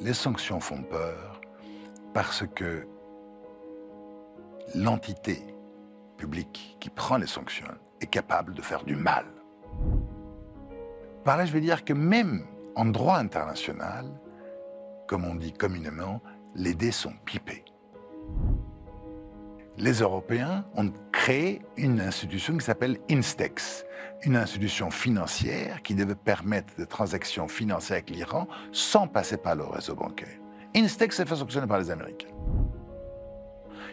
[0.00, 1.40] les sanctions font peur
[2.12, 2.86] parce que
[4.74, 5.42] l'entité
[6.16, 7.66] publique qui prend les sanctions
[8.00, 9.26] est capable de faire du mal.
[11.24, 12.44] Par là, je vais dire que même
[12.76, 14.06] en droit international,
[15.06, 16.20] comme on dit communément,
[16.54, 17.64] les dés sont pipés.
[19.76, 20.92] Les Européens ont
[21.24, 23.86] créé une institution qui s'appelle Instex,
[24.24, 29.64] une institution financière qui devait permettre des transactions financières avec l'Iran sans passer par le
[29.64, 30.36] réseau bancaire.
[30.76, 32.28] Instex s'est fait sanctionner par les Américains.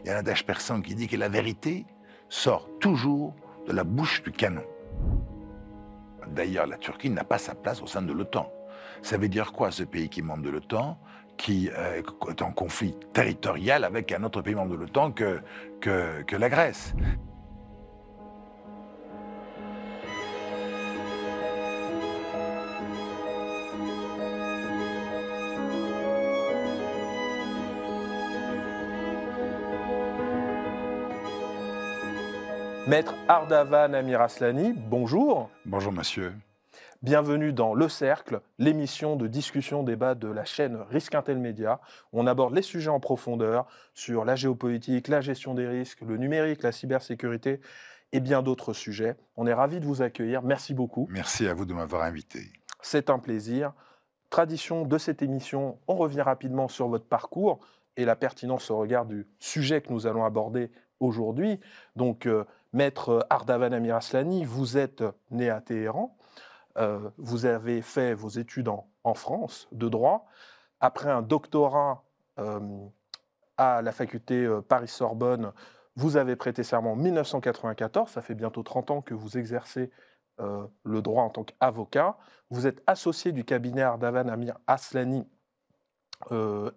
[0.03, 1.85] Il y a un adage persan qui dit que la vérité
[2.27, 3.33] sort toujours
[3.65, 4.65] de la bouche du canon.
[6.35, 8.51] D'ailleurs, la Turquie n'a pas sa place au sein de l'OTAN.
[9.03, 10.99] Ça veut dire quoi, ce pays qui membre de l'OTAN,
[11.41, 15.41] qui euh, est en conflit territorial avec un autre pays membre de l'OTAN que,
[15.81, 16.93] que, que la Grèce
[32.87, 35.49] Maître Ardavan Amir Aslani, bonjour.
[35.65, 36.33] Bonjour monsieur.
[37.03, 41.81] Bienvenue dans Le Cercle, l'émission de discussion débat de la chaîne Risque Intel Média.
[42.13, 46.61] On aborde les sujets en profondeur sur la géopolitique, la gestion des risques, le numérique,
[46.61, 47.59] la cybersécurité
[48.11, 49.15] et bien d'autres sujets.
[49.35, 50.43] On est ravis de vous accueillir.
[50.43, 51.07] Merci beaucoup.
[51.09, 52.51] Merci à vous de m'avoir invité.
[52.83, 53.73] C'est un plaisir.
[54.29, 57.61] Tradition de cette émission, on revient rapidement sur votre parcours
[57.97, 61.59] et la pertinence au regard du sujet que nous allons aborder aujourd'hui.
[61.95, 66.15] Donc, euh, Maître Ardavan Amir Aslani, vous êtes né à Téhéran,
[66.77, 70.25] euh, vous avez fait vos études en, France de droit.
[70.79, 72.03] Après un doctorat
[72.39, 72.59] euh,
[73.57, 75.51] à la faculté euh, Paris-Sorbonne,
[75.95, 79.91] vous avez prêté serment en 1994, ça fait bientôt 30 ans que vous exercez
[80.85, 82.17] le droit en tant qu'avocat.
[82.49, 85.29] Vous êtes associé du cabinet Ardavan Amir Aslani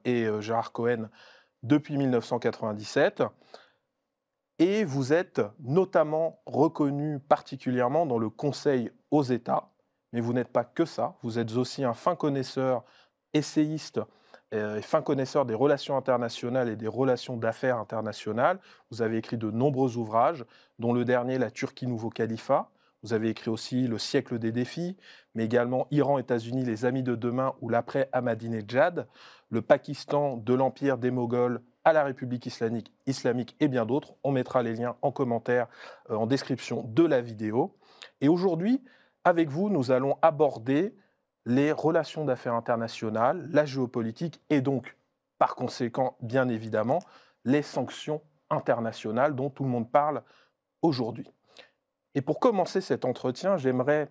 [0.04, 1.08] et Gérard Cohen
[1.62, 3.22] depuis 1997
[4.58, 9.73] et vous êtes notamment reconnu particulièrement dans le Conseil aux États.
[10.14, 12.84] Mais vous n'êtes pas que ça, vous êtes aussi un fin connaisseur,
[13.32, 14.00] essayiste
[14.54, 18.60] euh, et fin connaisseur des relations internationales et des relations d'affaires internationales.
[18.92, 20.44] Vous avez écrit de nombreux ouvrages,
[20.78, 22.70] dont le dernier, La Turquie, nouveau califat.
[23.02, 24.96] Vous avez écrit aussi Le siècle des défis,
[25.34, 29.08] mais également Iran, États-Unis, les amis de demain ou l'après Ahmadinejad,
[29.50, 34.14] le Pakistan de l'empire des Moghols à la République islamique, islamique et bien d'autres.
[34.22, 35.66] On mettra les liens en commentaire,
[36.10, 37.76] euh, en description de la vidéo.
[38.20, 38.80] Et aujourd'hui,
[39.24, 40.96] avec vous, nous allons aborder
[41.46, 44.96] les relations d'affaires internationales, la géopolitique et donc,
[45.38, 47.00] par conséquent, bien évidemment,
[47.44, 50.22] les sanctions internationales dont tout le monde parle
[50.82, 51.30] aujourd'hui.
[52.14, 54.10] Et pour commencer cet entretien, j'aimerais,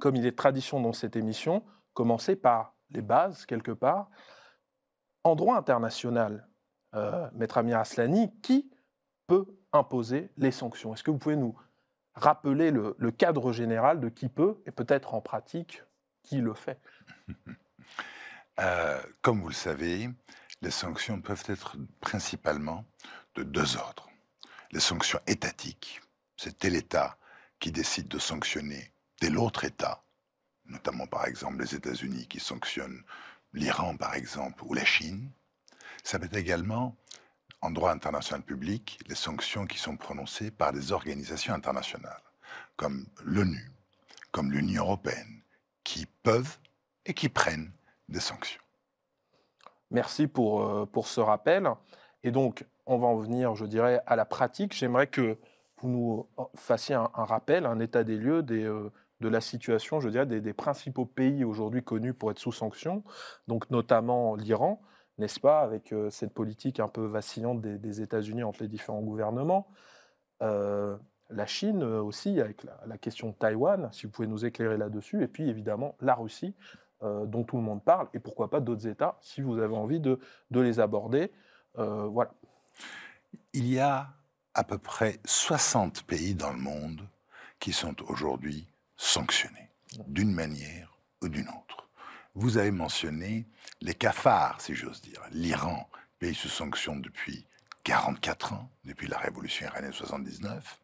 [0.00, 1.62] comme il est tradition dans cette émission,
[1.92, 4.08] commencer par les bases, quelque part.
[5.24, 6.48] En droit international,
[6.94, 8.70] euh, Maître Amir Aslani, qui
[9.26, 10.94] peut imposer les sanctions?
[10.94, 11.56] Est-ce que vous pouvez nous
[12.14, 15.82] rappeler le, cadre général de qui peut et peut-être en pratique
[16.22, 16.80] qui le fait
[18.60, 20.10] euh, Comme vous le savez,
[20.60, 22.84] les sanctions peuvent être principalement
[23.34, 24.08] de deux ordres.
[24.70, 26.00] Les sanctions étatiques,
[26.36, 27.16] c'est tel État
[27.58, 30.04] qui décide de sanctionner tel autre État,
[30.66, 33.02] notamment par exemple les États-Unis qui sanctionnent
[33.52, 35.30] l'Iran par exemple ou la Chine.
[36.02, 36.96] Ça peut être également,
[37.62, 42.22] en droit international public, les sanctions qui sont prononcées par des organisations internationales,
[42.76, 43.70] comme l'ONU,
[44.32, 45.42] comme l'Union européenne,
[45.84, 46.58] qui peuvent
[47.06, 47.70] et qui prennent
[48.08, 48.60] des sanctions.
[49.90, 51.68] Merci pour, euh, pour ce rappel.
[52.24, 54.74] Et donc, on va en venir, je dirais, à la pratique.
[54.74, 55.38] J'aimerais que
[55.78, 58.90] vous nous fassiez un, rappel, un état des lieux euh,
[59.20, 63.04] de la situation, je dirais, des, des principaux pays aujourd'hui connus pour être sous sanctions,
[63.46, 64.80] donc notamment l'Iran,
[65.18, 69.68] n'est-ce pas, avec euh, cette politique un peu vacillante des, États-Unis entre les différents gouvernements.
[70.42, 70.96] Euh,
[71.30, 75.22] la Chine euh, aussi, avec la, question de Taïwan, si vous pouvez nous éclairer là-dessus,
[75.22, 76.54] et puis évidemment la Russie,
[77.02, 80.20] dont tout le monde parle, et pourquoi pas d'autres États, si vous avez envie de,
[80.52, 81.32] de les aborder.
[81.74, 82.30] voilà.
[83.52, 84.06] Il y a
[84.54, 87.08] à peu près 60 pays dans le monde
[87.58, 89.68] qui sont aujourd'hui sanctionnés,
[90.06, 91.81] d'une manière ou d'une autre.
[92.34, 93.46] Vous avez mentionné
[93.82, 95.20] les cafards, si j'ose dire.
[95.32, 95.88] L'Iran,
[96.18, 97.46] pays sous sanction depuis
[97.84, 100.80] 44 ans, depuis la révolution iranienne 79.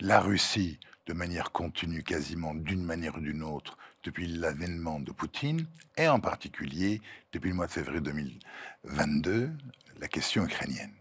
[0.00, 5.66] La Russie, de manière continue, quasiment d'une manière ou d'une autre, depuis l'avènement de Poutine,
[5.98, 7.02] et en particulier
[7.32, 9.50] depuis le mois de février 2022,
[10.00, 10.94] la question ukrainienne.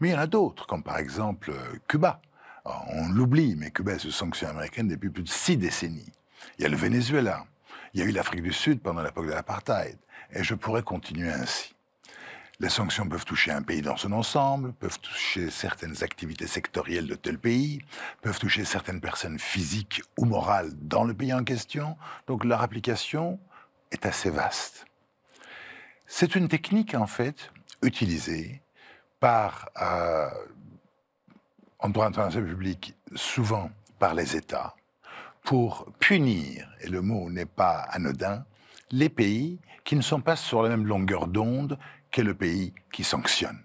[0.00, 2.20] Mais il y en a d'autres, comme par exemple euh, Cuba.
[2.66, 6.12] On l'oublie, mais Cuba est sous sanction américaine depuis plus de six décennies.
[6.58, 7.46] Il y a le Venezuela,
[7.94, 9.96] Il y a eu l'Afrique du Sud pendant l'époque de l'apartheid.
[10.32, 11.74] Et je pourrais continuer ainsi.
[12.58, 17.14] Les sanctions peuvent toucher un pays dans son ensemble, peuvent toucher certaines activités sectorielles de
[17.14, 17.80] tel pays,
[18.20, 21.96] peuvent toucher certaines personnes physiques ou morales dans le pays en question.
[22.26, 23.38] Donc leur application
[23.92, 24.86] est assez vaste.
[26.06, 27.52] C'est une technique, en fait,
[27.82, 28.60] utilisée
[29.20, 30.28] par, euh,
[31.78, 34.74] en droit international public, souvent par les États,
[35.44, 38.44] pour punir, et le mot n'est pas anodin,
[38.90, 41.78] les pays qui ne sont pas sur la même longueur d'onde
[42.10, 43.60] que le pays qui sanctionne.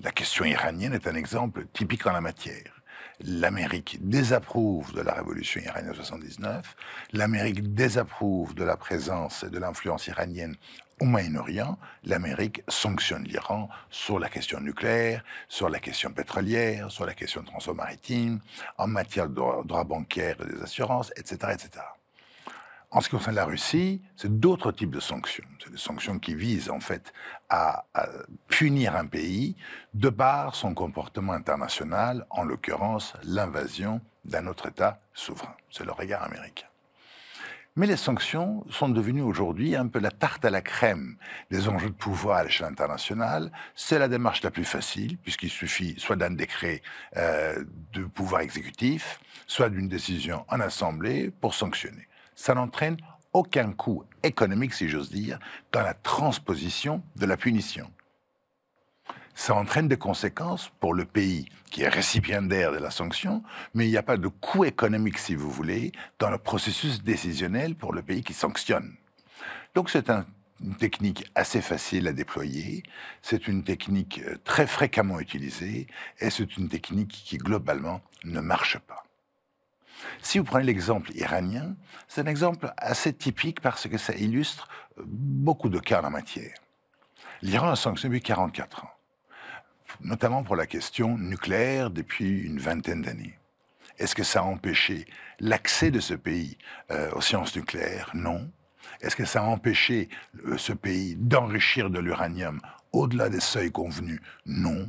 [0.00, 2.82] La question iranienne est un exemple typique en la matière.
[3.20, 6.76] L'Amérique désapprouve de la révolution iranienne de 79,
[7.14, 10.54] l'Amérique désapprouve de la présence et de l'influence iranienne
[11.00, 17.14] au Moyen-Orient, l'Amérique sanctionne l'Iran sur la question nucléaire, sur la question pétrolière, sur la
[17.14, 18.40] question de transport maritime,
[18.78, 21.84] en matière de droit, bancaire et des assurances, etc., etc.
[22.90, 25.44] En ce qui concerne la Russie, c'est d'autres types de sanctions.
[25.62, 27.12] C'est des sanctions qui visent en fait
[27.50, 28.06] à, à,
[28.48, 29.56] punir un pays
[29.92, 35.56] de par son comportement international, en l'occurrence l'invasion d'un autre État souverain.
[35.70, 36.66] C'est le regard américain.
[37.78, 41.18] Mais les sanctions sont devenues aujourd'hui un peu la tarte à la crème
[41.50, 43.52] des enjeux de pouvoir à l'échelle internationale.
[43.74, 46.80] C'est la démarche la plus facile, puisqu'il suffit soit d'un décret
[47.18, 47.62] euh,
[47.92, 52.08] de pouvoir exécutif, soit d'une décision en assemblée pour sanctionner.
[52.34, 52.96] Ça n'entraîne
[53.34, 55.38] aucun coût économique, si j'ose dire,
[55.70, 57.90] dans la transposition de la punition
[59.36, 63.42] ça entraîne des conséquences pour le pays qui est récipiendaire de la sanction,
[63.74, 67.74] mais il n'y a pas de coût économique, si vous voulez, dans le processus décisionnel
[67.74, 68.96] pour le pays qui sanctionne.
[69.74, 72.82] Donc c'est une technique assez facile à déployer,
[73.20, 75.86] c'est une technique euh, très fréquemment utilisée,
[76.18, 79.04] et c'est une technique qui globalement ne marche pas.
[80.22, 81.76] Si vous prenez l'exemple iranien,
[82.08, 86.10] c'est un exemple assez typique parce que ça illustre euh, beaucoup de cas en la
[86.10, 86.54] matière.
[87.42, 88.95] L'Iran a sanctionné depuis 44 ans
[90.00, 93.38] notamment pour la question nucléaire depuis une vingtaine d'années.
[93.98, 95.06] Est-ce que ça a empêché
[95.40, 96.58] l'accès de ce pays
[96.90, 98.10] euh, aux sciences nucléaires?
[98.14, 98.50] Non.
[99.00, 100.08] Est-ce que ça a empêché
[100.46, 102.60] euh, ce pays d'enrichir de l'uranium
[102.92, 104.20] au-delà des seuils convenus?
[104.44, 104.88] Non.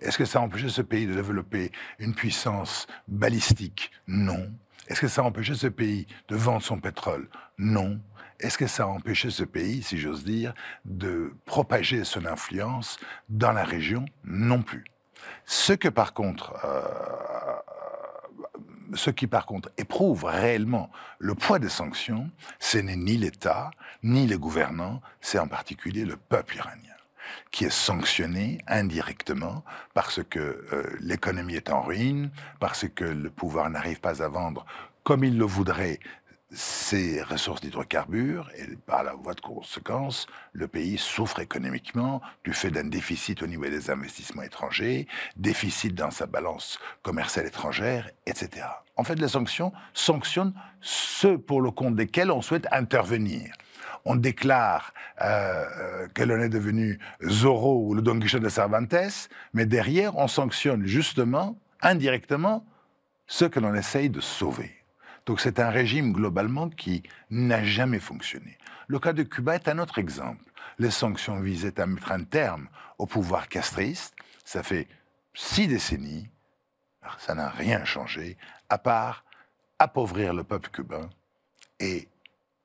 [0.00, 3.90] Est-ce que ça a empêché ce pays de développer une puissance balistique?
[4.06, 4.52] Non.
[4.88, 7.28] Est-ce que ça a empêché ce pays de vendre son pétrole?
[7.58, 8.00] Non.
[8.40, 10.54] Est-ce que ça a empêché ce pays, si j'ose dire,
[10.84, 12.98] de propager son influence
[13.28, 14.06] dans la région?
[14.24, 14.84] Non plus.
[15.44, 16.82] Ce que par contre, euh,
[19.14, 23.70] qui par contre éprouve réellement le poids des sanctions, ce n'est ni l'État,
[24.02, 26.88] ni les gouvernants, c'est en particulier le peuple iranien
[27.52, 29.62] qui est sanctionné indirectement
[29.94, 34.66] parce que euh, l'économie est en ruine, parce que le pouvoir n'arrive pas à vendre
[35.04, 35.98] comme il le voudrait
[36.52, 42.70] ces ressources d'hydrocarbures et par la voie de conséquence, le pays souffre économiquement du fait
[42.70, 45.06] d'un déficit au niveau des investissements étrangers,
[45.36, 48.66] déficit dans sa balance commerciale étrangère, etc.
[48.96, 53.54] En fait, les sanctions sanctionnent ceux pour le compte desquels on souhaite intervenir.
[54.04, 54.92] On déclare
[55.22, 60.26] euh, que l'on est devenu Zorro ou le Don Quichotte de Cervantes, mais derrière, on
[60.26, 62.64] sanctionne justement, indirectement,
[63.26, 64.79] ceux que l'on essaye de sauver.
[65.30, 68.58] Donc c'est un régime globalement qui n'a jamais fonctionné.
[68.88, 70.42] Le cas de Cuba est un autre exemple.
[70.80, 72.68] Les sanctions visaient à mettre un terme
[72.98, 74.16] au pouvoir castriste.
[74.44, 74.88] Ça fait
[75.32, 76.28] six décennies.
[77.18, 79.24] Ça n'a rien changé, à part
[79.78, 81.08] appauvrir le peuple cubain
[81.78, 82.08] et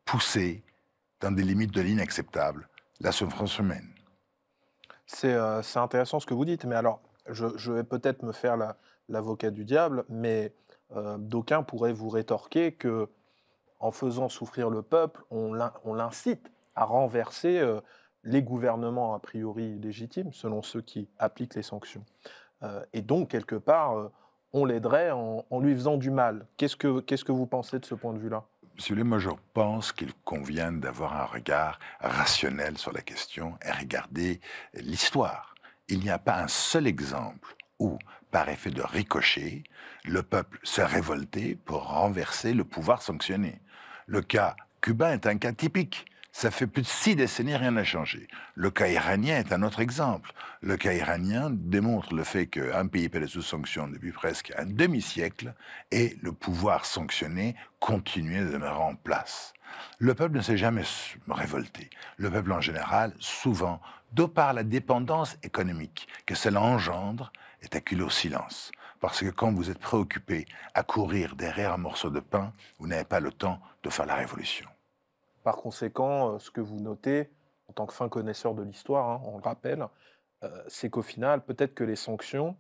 [0.04, 0.64] pousser
[1.20, 2.68] dans des limites de l'inacceptable
[3.00, 3.94] la souffrance humaine.
[5.24, 8.58] Euh, c'est intéressant ce que vous dites, mais alors je, je vais peut-être me faire
[9.08, 10.52] l'avocat du diable, mais
[10.96, 13.10] euh, d'aucuns pourraient vous rétorquer que,
[13.80, 15.54] en faisant souffrir le peuple, on
[15.94, 17.80] l'incite à renverser euh,
[18.24, 22.06] les gouvernements a priori légitimes, selon ceux qui appliquent les sanctions.
[22.64, 24.12] Euh, et donc, quelque part,
[24.54, 26.48] on l'aiderait en, lui faisant du mal.
[26.58, 28.44] Qu'est-ce que, vous pensez de ce point de vue-là?
[28.76, 33.72] Monsieur le moi je pense qu'il convient d'avoir un regard rationnel sur la question et
[33.72, 34.42] regarder
[34.74, 35.56] l'histoire.
[35.88, 37.98] Il n'y a pas un seul exemple où,
[38.36, 39.64] par effet de ricochet,
[40.04, 43.62] le peuple s'est révolté pour renverser le pouvoir sanctionné.
[44.08, 46.06] Le cas cubain est un cas typique.
[46.34, 48.28] Ça fait plus de six décennies, rien n'a changé.
[48.56, 50.34] Le cas iranien est un autre exemple.
[50.60, 55.54] Le cas iranien démontre le fait qu'un pays peut sous sanction depuis presque un demi-siècle
[55.92, 59.54] et le pouvoir sanctionné continuait de demeurer en place.
[59.98, 60.84] Le peuple ne s'est jamais
[61.30, 61.90] révolté.
[62.18, 63.80] Le peuple en général, souvent,
[64.12, 67.32] de par la dépendance économique que cela engendre,
[67.62, 68.72] est acculé au silence.
[69.00, 73.04] Parce que quand vous êtes préoccupé à courir derrière un morceau de pain, vous n'avez
[73.04, 74.68] pas le temps de faire la révolution.
[75.44, 77.30] Par conséquent, ce que vous notez,
[77.68, 79.88] en tant que fin connaisseur de l'histoire, hein, on le rappelle,
[80.68, 82.56] c'est qu'au final, peut-être que les sanctions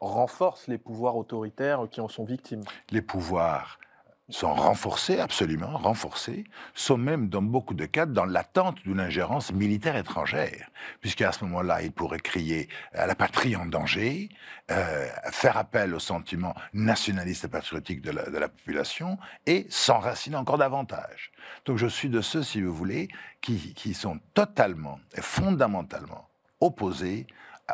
[0.00, 2.62] renforcent les pouvoirs autoritaires qui en sont victimes.
[2.90, 3.78] Les pouvoirs
[4.28, 9.96] sont renforcés, absolument renforcés, sont même dans beaucoup de cas dans l'attente d'une ingérence militaire
[9.96, 10.68] étrangère,
[11.00, 14.28] puisqu'à ce moment-là, ils pourraient crier à la patrie en danger,
[14.70, 21.30] euh, faire appel au sentiment nationaliste et patriotique de la, population et s'enraciner encore davantage.
[21.64, 23.08] Donc je suis de ceux, si vous voulez,
[23.40, 26.28] qui, qui sont totalement et fondamentalement
[26.60, 27.26] opposés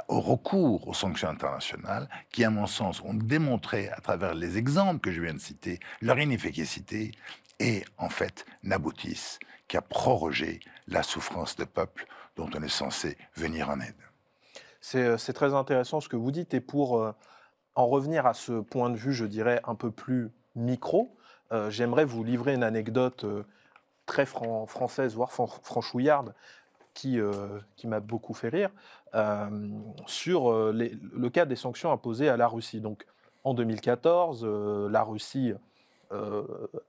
[0.08, 5.00] au recours aux sanctions internationales qui, à mon sens, ont démontré à travers les exemples
[5.00, 7.12] que je viens de citer leur inefficacité
[7.60, 12.06] et, en fait, n'aboutissent qu'à proroger la souffrance des peuples
[12.36, 13.94] dont on est censé venir en aide.
[14.80, 17.14] C'est euh, très intéressant ce que vous dites et pour euh,
[17.74, 21.16] en revenir à ce point de vue, je dirais, un peu plus micro,
[21.52, 23.24] euh, j'aimerais vous livrer une anecdote
[24.06, 26.34] très française, voire franchouillarde,
[26.92, 27.18] qui
[27.84, 28.70] m'a beaucoup fait rire.
[29.14, 29.68] Euh,
[30.06, 32.80] sur euh, le cas des sanctions imposées à la Russie.
[32.80, 33.06] Donc,
[33.44, 35.52] en 2014, euh, la Russie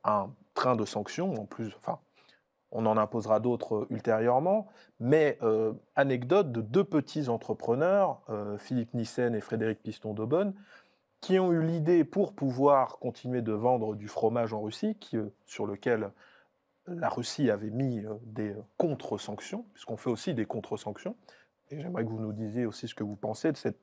[0.04, 2.00] a un train de sanctions, en plus, enfin,
[2.72, 4.68] on en imposera d'autres ultérieurement,
[5.00, 5.40] mais
[5.96, 8.20] anecdote de deux petits entrepreneurs,
[8.58, 10.54] Philippe Nissen et Frédéric Piston d'Aubonne,
[11.22, 14.98] qui ont eu l'idée pour pouvoir continuer de vendre du fromage en Russie,
[15.46, 16.12] sur lequel
[16.88, 21.16] la Russie avait mis des contre-sanctions, puisqu'on fait aussi des contre-sanctions,
[21.80, 23.80] j'aimerais que vous nous disiez aussi ce que vous pensez de cette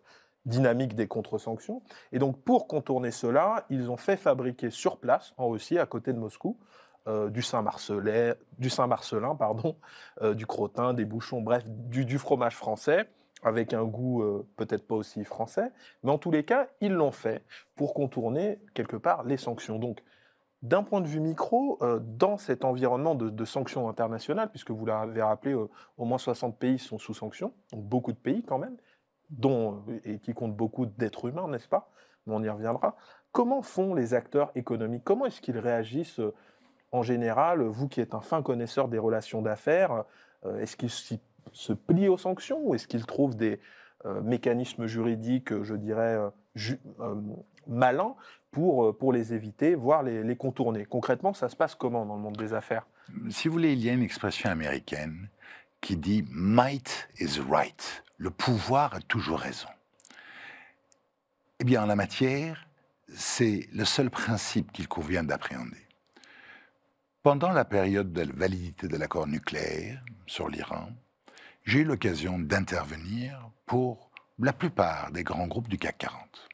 [0.47, 1.83] dynamique des contre-sanctions.
[2.13, 6.13] Et donc, pour contourner cela, ils ont fait fabriquer sur place, en Russie, à côté
[6.13, 6.59] de Moscou,
[7.09, 8.89] euh, du Saint-Marcelin, du, Saint
[10.23, 13.09] euh, du crottin, des bouchons, bref, du, fromage français,
[13.43, 15.73] avec un goût euh, peut-être pas aussi français.
[16.03, 17.43] Mais en tous les cas, ils l'ont fait
[17.75, 19.79] pour contourner quelque part les sanctions.
[19.79, 20.03] Donc,
[20.63, 25.23] d'un point de vue micro, euh, dans cet environnement de, sanctions internationales, puisque vous l'avez
[25.23, 28.77] rappelé, euh, au moins 60 pays sont sous sanctions, donc beaucoup de pays quand même,
[29.31, 31.91] dont, euh, et qui comptent beaucoup d'êtres humains, n'est-ce pas?
[32.27, 32.97] Mais on y reviendra.
[33.33, 35.05] Comment font les acteurs économiques?
[35.05, 36.21] Comment est-ce qu'ils réagissent
[36.93, 40.05] en général Vous qui êtes un fin connaisseur des relations d'affaires,
[40.59, 43.61] est-ce qu'ils se plient aux sanctions ou est-ce qu'ils trouvent des
[44.23, 46.19] mécanismes juridiques, je dirais,
[47.67, 48.15] malins
[48.51, 50.85] pour, euh, pour les éviter, voire les, contourner.
[50.85, 52.87] Concrètement, ça se passe comment dans le monde des affaires?
[53.31, 55.29] Si vous voulez, il y a une expression américaine
[55.81, 58.05] qui dit Might is right.
[58.19, 59.69] Le pouvoir a toujours raison.
[61.59, 62.67] Eh bien, en la matière,
[63.15, 65.87] c'est le seul principe qu'il convient d'appréhender.
[67.23, 70.89] Pendant la période de validité de l'accord nucléaire sur l'Iran,
[71.65, 76.50] j'ai eu l'occasion d'intervenir pour la plupart des grands groupes du CAC 40.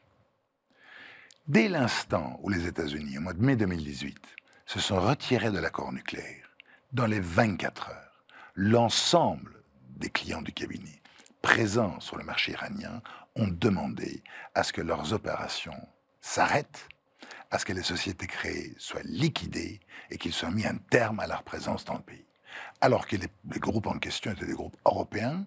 [1.47, 4.17] Dès l'instant où les États-Unis, au mois de mai 2018,
[4.65, 6.45] se sont retirés de l'accord nucléaire,
[6.91, 8.25] dans les 24 heures,
[8.55, 9.63] l'ensemble
[9.95, 11.01] des clients du cabinet
[11.41, 13.01] présents sur le marché iranien
[13.35, 14.21] ont demandé
[14.55, 15.87] à ce que leurs opérations
[16.19, 16.89] s'arrêtent,
[17.49, 21.27] à ce que les sociétés créées soient liquidées et qu'ils soient mis un terme à
[21.27, 22.26] leur présence dans le pays
[22.81, 25.45] alors que les, groupes en question étaient des groupes européens,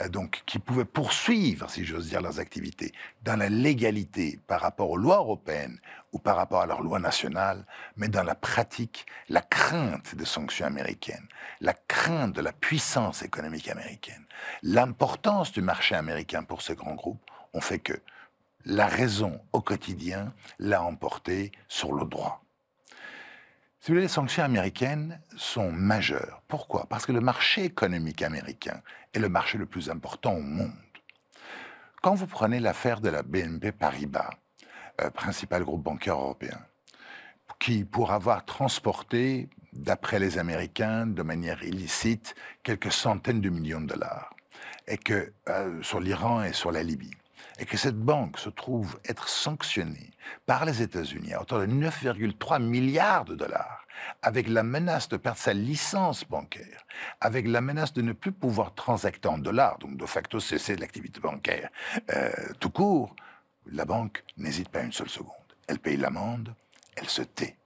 [0.00, 4.90] euh, donc qui pouvaient poursuivre, si j'ose dire, leurs activités dans la légalité par rapport
[4.90, 5.78] aux lois européennes
[6.12, 10.66] ou par rapport à leurs lois nationales, mais dans la pratique, la crainte des sanctions
[10.66, 11.26] américaines,
[11.60, 14.24] la crainte de la puissance économique américaine,
[14.62, 17.22] l'importance du marché américain pour ces grands groupes
[17.52, 18.00] ont fait que
[18.64, 22.39] la raison au quotidien l'a emporté sur le droit.
[23.82, 26.42] Si les sanctions américaines sont majeures.
[26.48, 26.84] Pourquoi?
[26.90, 28.82] Parce que le marché économique américain
[29.14, 30.74] est le marché le plus important au monde.
[32.02, 34.30] Quand vous prenez l'affaire de la BNP Paribas,
[35.00, 36.58] euh, principal groupe bancaire européen,
[37.58, 43.86] qui, pour avoir transporté, d'après les Américains, de manière illicite, quelques centaines de millions de
[43.86, 44.34] dollars,
[44.88, 47.14] et que euh, sur l'Iran et sur la Libye,
[47.58, 50.10] et que cette banque se trouve être sanctionnée
[50.46, 53.86] par les États-Unis à hauteur de 9,3 milliards de dollars,
[54.22, 56.84] avec la menace de perdre sa licence bancaire,
[57.20, 61.20] avec la menace de ne plus pouvoir transacter en dollars, donc de facto cesser l'activité
[61.20, 61.70] bancaire
[62.12, 63.14] euh, tout court,
[63.66, 65.34] la banque n'hésite pas une seule seconde.
[65.66, 66.54] Elle paye l'amende,
[66.96, 67.56] elle se tait.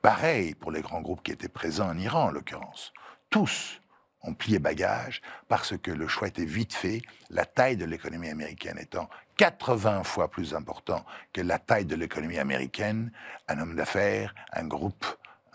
[0.00, 2.92] Pareil pour les grands groupes qui étaient présents en Iran, en l'occurrence.
[3.30, 3.80] Tous
[4.24, 8.78] ont plié bagage parce que le choix était vite fait, la taille de l'économie américaine
[8.78, 13.12] étant 80 fois plus important que la taille de l'économie américaine,
[13.48, 15.06] un homme d'affaires, un groupe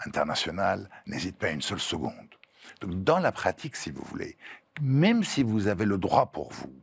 [0.06, 2.14] international n'hésite pas une seule seconde.
[2.82, 4.38] Donc dans la pratique, si vous voulez,
[4.82, 6.74] même si vous avez le droit pour vous,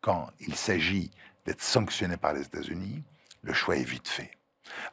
[0.00, 1.10] quand il s'agit
[1.46, 3.02] d'être sanctionné par les États-Unis,
[3.42, 4.32] le choix est vite fait.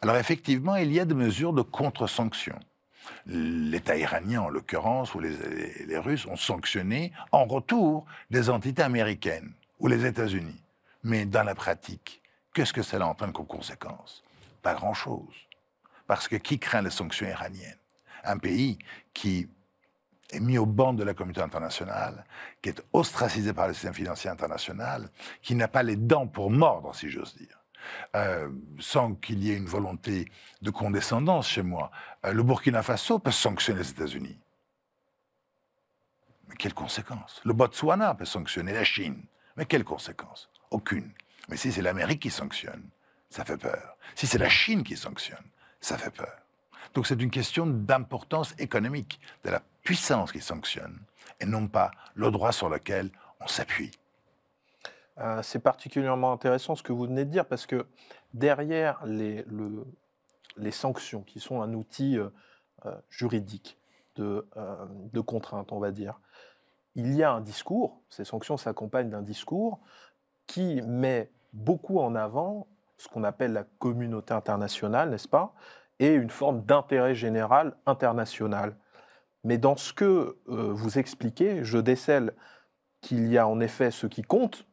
[0.02, 2.58] Alors effectivement, il y a des mesures de contre-sanction.
[3.26, 9.88] l'État iranien en l'occurrence, ou les, Russes, ont sanctionné en retour des entités américaines ou
[9.88, 10.64] les États-Unis.
[11.04, 12.22] Mais dans la pratique,
[12.54, 14.24] qu'est-ce que cela entraîne comme conséquence?
[14.62, 15.48] Pas grand-chose.
[16.08, 17.78] Parce que qui craint les sanctions iraniennes?
[18.24, 18.78] Un pays
[19.14, 19.48] qui
[20.32, 22.26] est mis au banc de la communauté internationale,
[22.62, 25.10] qui est ostracisé par le système financier international,
[25.42, 27.59] qui n'a pas les dents pour mordre, si j'ose dire.
[28.16, 30.32] Euh, sans qu'il y ait une volonté
[30.62, 31.92] de condescendance chez moi.
[32.26, 34.38] Euh, le Burkina Faso peut sanctionner les États-Unis.
[36.48, 37.42] Mais quelles conséquences?
[37.46, 39.24] Le Botswana peut sanctionner la Chine.
[39.58, 40.50] Mais quelles conséquences?
[40.72, 41.12] Aucune.
[41.50, 42.90] Mais si c'est l'Amérique qui sanctionne,
[43.30, 43.96] ça fait peur.
[44.16, 45.46] Si c'est la Chine qui sanctionne,
[45.80, 46.40] ça fait peur.
[46.94, 51.00] Donc c'est une question d'importance économique, de la puissance qui sanctionne,
[51.40, 53.92] et non pas le droit sur lequel on s'appuie.
[55.20, 57.86] Euh, c'est particulièrement intéressant ce que vous venez de dire, parce que
[58.34, 59.44] derrière les,
[60.72, 62.30] sanctions, qui sont un outil euh,
[62.86, 63.78] euh, juridique
[64.16, 64.46] de,
[65.14, 66.20] de contrainte, on va dire,
[66.96, 69.80] il y a un discours, ces sanctions s'accompagnent d'un discours
[70.46, 75.54] qui met beaucoup en avant ce qu'on appelle la communauté internationale, n'est-ce pas,
[76.00, 78.76] et une forme d'intérêt général international.
[79.46, 82.34] Mais dans ce que vous expliquez, je décèle
[83.00, 84.68] qu'il y a en effet ce qui compte,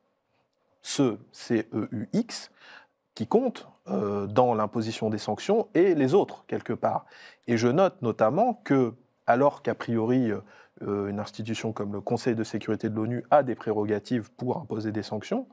[0.87, 2.53] ce CEUX,
[3.17, 7.07] qui compte euh, dans l'imposition des sanctions, et les autres, quelque part.
[7.49, 8.95] Et je note notamment que,
[9.27, 10.31] alors qu'a priori,
[10.83, 14.93] euh, une institution comme le Conseil de sécurité de l'ONU a des prérogatives pour imposer
[14.93, 15.49] des sanctions,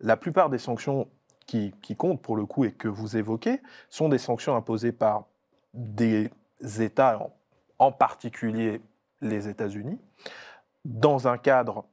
[0.00, 1.08] la plupart des sanctions
[1.46, 5.24] qui, comptent pour le coup et que vous évoquez sont des sanctions imposées par
[5.72, 6.30] des
[6.78, 7.30] États,
[7.78, 8.82] en, particulier
[9.22, 9.98] les États-Unis,
[10.84, 11.86] dans un cadre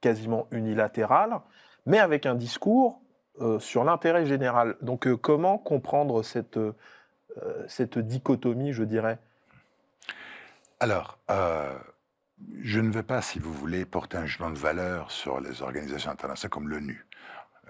[0.00, 1.40] quasiment unilatéral,
[1.86, 3.00] mais avec un discours
[3.40, 4.76] euh, sur l'intérêt général.
[4.82, 6.74] Donc euh, comment comprendre cette, euh,
[7.68, 9.18] cette dichotomie, je dirais?
[10.80, 11.18] Alors,
[12.60, 16.10] je ne vais pas, si vous voulez, porter un jugement de valeur sur les organisations
[16.10, 17.06] internationales comme l'ONU.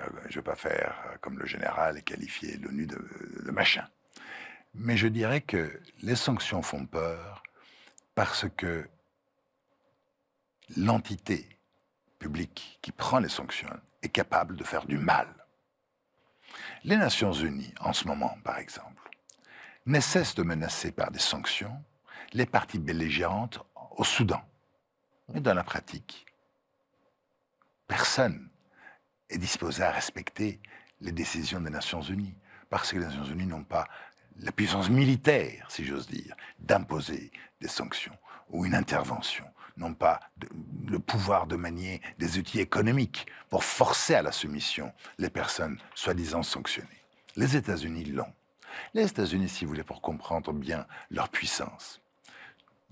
[0.01, 2.99] Euh, je ne vais pas faire comme le général et qualifier l'ONU de,
[3.45, 3.87] de, machin.
[4.75, 7.43] Mais je dirais que les sanctions font peur
[8.15, 8.89] parce que
[10.77, 11.47] l'entité
[12.19, 13.69] publique qui prend les sanctions
[14.03, 15.29] est capable de faire du mal.
[16.85, 19.09] Les Nations Unies, en ce moment, par exemple,
[19.87, 21.83] ne cessent de menacer par des sanctions
[22.33, 23.61] les parties belligérantes
[23.97, 24.43] au Soudan.
[25.29, 26.27] Mais dans la pratique,
[27.87, 28.49] personne
[29.29, 30.61] est disposé à respecter
[31.01, 32.37] les décisions des Nations Unies,
[32.71, 33.89] parce que les Nations Unies n'ont pas
[34.39, 38.17] la puissance militaire, si j'ose dire, d'imposer des sanctions
[38.49, 39.45] ou une intervention,
[39.77, 40.21] n'ont pas
[40.87, 46.43] le pouvoir de manier des outils économiques pour forcer à la soumission les personnes soi-disant
[46.43, 46.89] sanctionnées.
[47.37, 48.33] Les États-Unis l'ont.
[48.95, 52.01] Les États-Unis, si vous voulez, pour comprendre bien leur puissance,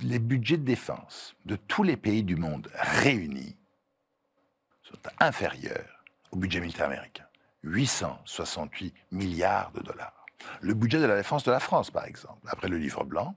[0.01, 3.57] les budgets de défense de tous les pays du monde réunis
[4.83, 7.25] sont inférieurs au budget militaire américain.
[7.65, 10.27] 868 milliards de dollars.
[10.61, 13.35] Le budget de la défense de la France, par exemple, après le livre blanc,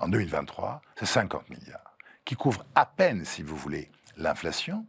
[0.00, 1.91] en 2023, c'est 50 milliards,
[2.24, 4.86] qui couvre à peine, si vous voulez, l'inflation,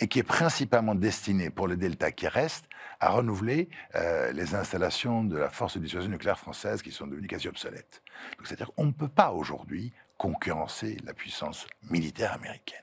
[0.00, 2.68] et qui est principalement destiné, pour le delta qui reste,
[3.00, 7.28] à renouveler euh, les installations de la force de dissuasion nucléaire française qui sont devenues
[7.28, 8.02] quasi obsolètes.
[8.44, 12.82] C'est-à-dire qu'on ne peut pas aujourd'hui concurrencer la puissance militaire américaine.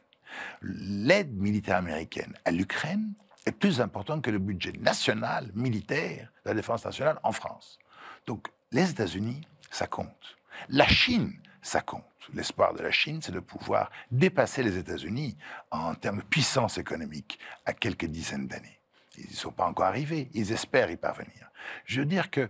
[0.62, 3.14] L'aide militaire américaine à l'Ukraine
[3.46, 7.80] est plus important que le budget national, militaire, de la défense nationale en France.
[8.28, 10.38] Donc, les États-Unis, ça compte.
[10.70, 12.04] La Chine, ça compte.
[12.34, 15.38] L'espoir de la Chine, c'est de pouvoir dépasser les États-Unis
[15.69, 18.80] en termes de puissance économique à quelques dizaines d'années.
[19.17, 21.50] Ils n'y sont pas encore arrivés, ils espèrent y parvenir.
[21.86, 22.50] Je veux dire que,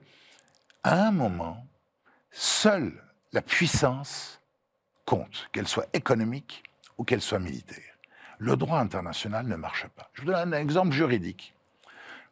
[0.84, 1.65] à un moment,
[2.32, 4.39] seule la puissance
[5.06, 6.63] compte, qu'elle soit économique
[6.97, 7.91] ou qu'elle soit militaire
[8.41, 10.10] le droit international ne marche pas.
[10.13, 11.54] Je vous donne un exemple juridique.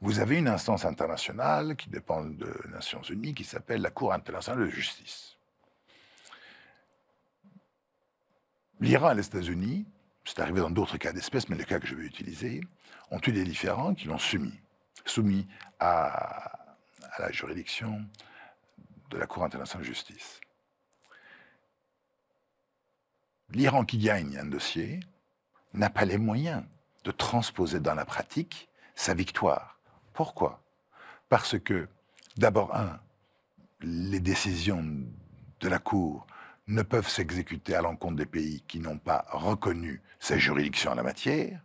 [0.02, 4.66] Vous avez une instance internationale qui dépend des Nations Unies qui s'appelle la Cour internationale
[4.66, 5.38] de justice.
[8.80, 9.86] L'Iran et les États-Unis,
[10.26, 12.62] c'est arrivé dans d'autres cas d'espèces, mais le cas que je vais utiliser,
[13.12, 14.60] ont eu des différends qui l'ont soumis,
[15.06, 15.48] soumis
[15.80, 16.68] à
[17.18, 18.06] la juridiction
[19.10, 20.40] de la Cour internationale de justice.
[23.50, 25.00] L'Iran qui gagne un dossier,
[25.74, 26.64] n'a pas les moyens
[27.04, 29.80] de transposer dans la pratique sa victoire.
[30.14, 30.62] Pourquoi?
[31.30, 31.88] Parce que,
[32.38, 33.00] d'abord, un,
[33.82, 34.84] les décisions
[35.60, 36.26] de la Cour
[36.70, 41.04] ne peuvent s'exécuter à l'encontre des pays qui n'ont pas reconnu sa juridiction en la
[41.04, 41.60] matière,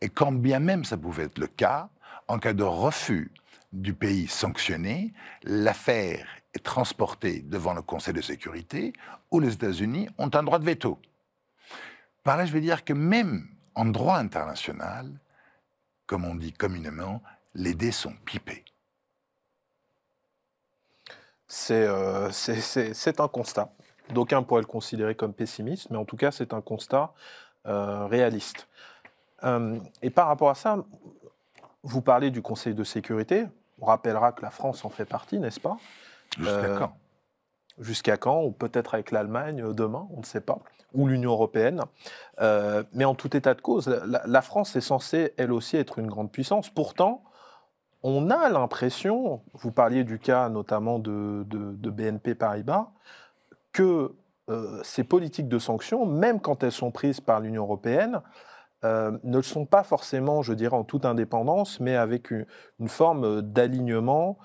[0.00, 1.88] et quand bien même ça pouvait être le cas,
[2.26, 3.30] en cas de refus
[3.72, 8.92] du pays sanctionné, l'affaire est transportée devant le Conseil de sécurité,
[9.30, 11.00] où les États-Unis ont un droit de veto.
[12.24, 15.10] Par là, je vais dire que même en droit international,
[16.06, 17.22] comme on dit communément,
[17.54, 18.64] les dés sont pipés.
[21.70, 23.72] Euh, c'est un constat.
[24.10, 27.12] D'aucuns pourraient le considérer comme pessimiste, mais en tout cas, c'est un constat
[27.66, 28.68] euh, réaliste.
[29.44, 30.76] Euh, et par rapport à ça,
[31.82, 33.46] vous parlez du Conseil de sécurité.
[33.80, 35.76] On rappellera que la France en fait partie, n'est-ce pas?
[36.38, 36.92] Jusqu'à quand?
[37.78, 38.42] Jusqu'à quand?
[38.42, 40.58] Ou peut-être avec l'Allemagne demain, on ne sait pas.
[40.94, 41.82] Ou l'Union européenne.
[42.92, 46.30] mais en tout état de cause, la, France est censée, elle aussi, être une grande
[46.30, 46.68] puissance.
[46.68, 47.24] Pourtant,
[48.02, 52.88] on a l'impression, vous parliez du cas notamment de, BNP Paribas,
[53.72, 54.14] que
[54.50, 58.20] euh, ces politiques de sanctions, même quand elles sont prises par l'Union européenne,
[58.84, 62.46] euh, ne le sont pas forcément, je dirais, en toute indépendance, mais avec une,
[62.88, 64.38] forme d'alignement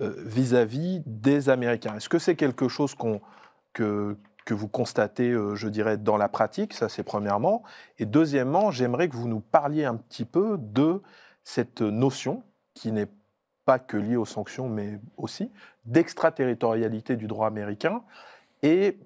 [0.00, 1.96] euh, vis-à-vis des Américains.
[1.96, 2.94] Est-ce que c'est quelque chose
[3.72, 6.74] que, que vous constatez, je dirais, dans la pratique?
[6.74, 7.62] Ça, c'est premièrement.
[7.98, 11.00] Et deuxièmement, j'aimerais que vous nous parliez un petit peu de
[11.42, 12.42] cette notion
[12.74, 13.08] qui n'est
[13.64, 15.50] pas que lié aux sanctions, mais aussi
[15.86, 18.02] d'extraterritorialité du droit américain
[18.62, 18.98] et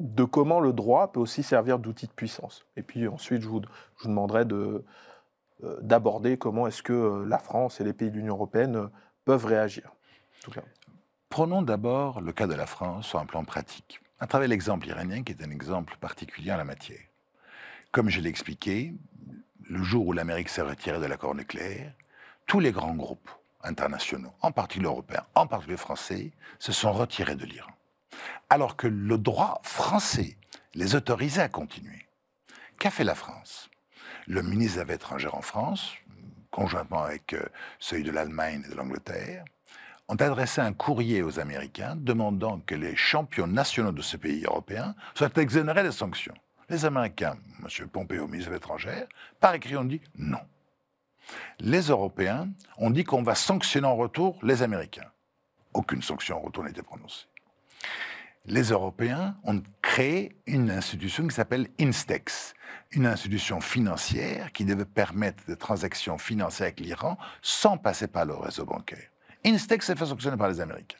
[0.00, 2.64] de comment le droit peut aussi servir d'outil de puissance.
[2.76, 3.62] Et puis ensuite, je vous,
[4.04, 4.84] demanderai de,
[5.64, 8.88] euh, d'aborder comment est-ce que euh, la France et les pays de l'Union européenne euh,
[9.24, 9.90] peuvent réagir.
[11.28, 15.22] Prenons d'abord le cas de la France sur un plan pratique, à travers l'exemple iranien
[15.22, 17.00] qui est un exemple particulier en la matière.
[17.90, 18.94] Comme je l'ai expliqué,
[19.68, 21.92] le jour où l'Amérique s'est retirée de l'accord nucléaire,
[22.46, 23.30] tous les grands groupes
[23.62, 27.72] internationaux, en particulier européens, en particulier français, se sont retirés de l'Iran.
[28.50, 30.36] Alors que le droit français
[30.74, 32.06] les autorisait à continuer.
[32.78, 33.70] Qu'a fait la France?
[34.26, 35.94] Le ministre des Affaires étrangères en France,
[36.50, 37.42] conjointement avec euh,
[37.78, 39.44] celui de l'Allemagne et de l'Angleterre,
[40.08, 44.94] ont adressé un courrier aux Américains demandant que les champions nationaux de ce pays européen
[45.14, 46.34] soient exonérés des sanctions.
[46.70, 47.88] Les Américains, M.
[47.88, 49.08] Pompeo, ministre des Affaires étrangères,
[49.40, 50.40] par écrit ont dit non
[51.60, 55.10] les Européens ont dit qu'on va sanctionner en retour les Américains.
[55.74, 57.26] Aucune sanction en retour n'était prononcée.
[58.46, 62.54] Les Européens ont créé une institution qui s'appelle Instex,
[62.92, 68.34] une institution financière qui devait permettre des transactions financières avec l'Iran sans passer par le
[68.34, 69.08] réseau bancaire.
[69.44, 70.98] Instex s'est fait sanctionner par les Américains.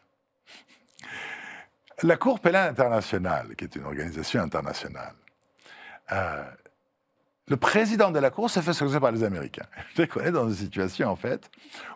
[2.02, 5.14] La Cour pénale internationale, qui est une organisation internationale,
[6.12, 6.44] euh,
[7.48, 9.66] le président de la Cour s'est fait sanctionner par les Américains.
[9.96, 11.50] Je connais dans une situation, en fait,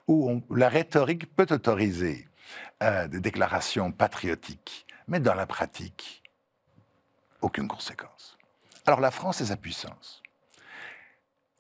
[0.09, 2.27] où la rhétorique peut autoriser
[3.09, 6.23] des déclarations patriotiques, mais dans la pratique,
[7.41, 8.39] aucune conséquence.
[8.87, 10.23] Alors la France et sa puissance.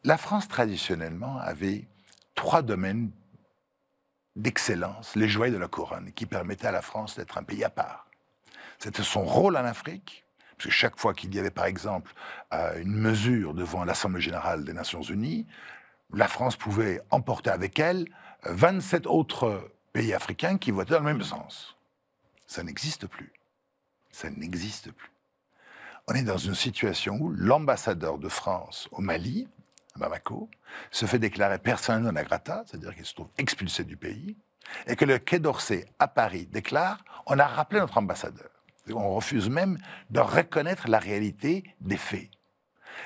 [0.04, 1.86] La France, traditionnellement, avait
[2.34, 3.12] trois domaines
[4.34, 7.70] d'excellence, les joyaux de la couronne, qui permettaient à la France d'être un pays à
[7.70, 8.06] part.
[8.78, 10.24] C'était son rôle en Afrique,
[10.56, 12.12] parce que chaque fois qu'il y avait, par exemple,
[12.52, 15.46] euh, une mesure devant l'Assemblée générale des Nations unies,
[16.12, 18.06] la France pouvait emporter avec elle
[18.44, 21.76] 27 autres pays africains qui votaient dans le même sens.
[22.46, 23.32] Ça n'existe plus.
[24.10, 25.10] Ça n'existe plus.
[26.08, 29.48] On est dans une situation où l'ambassadeur de France au Mali,
[29.94, 30.50] à Bamako,
[30.90, 34.36] se fait déclarer personne non grata, c'est-à-dire qu'il se trouve expulsé du pays,
[34.86, 38.50] et que le Quai d'Orsay à Paris déclare on a rappelé notre ambassadeur.
[38.90, 39.78] On refuse même
[40.10, 42.30] de reconnaître la réalité des faits.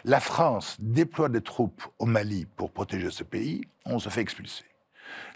[0.04, 4.64] La France déploie des troupes au Mali pour protéger ce pays, on se fait expulser.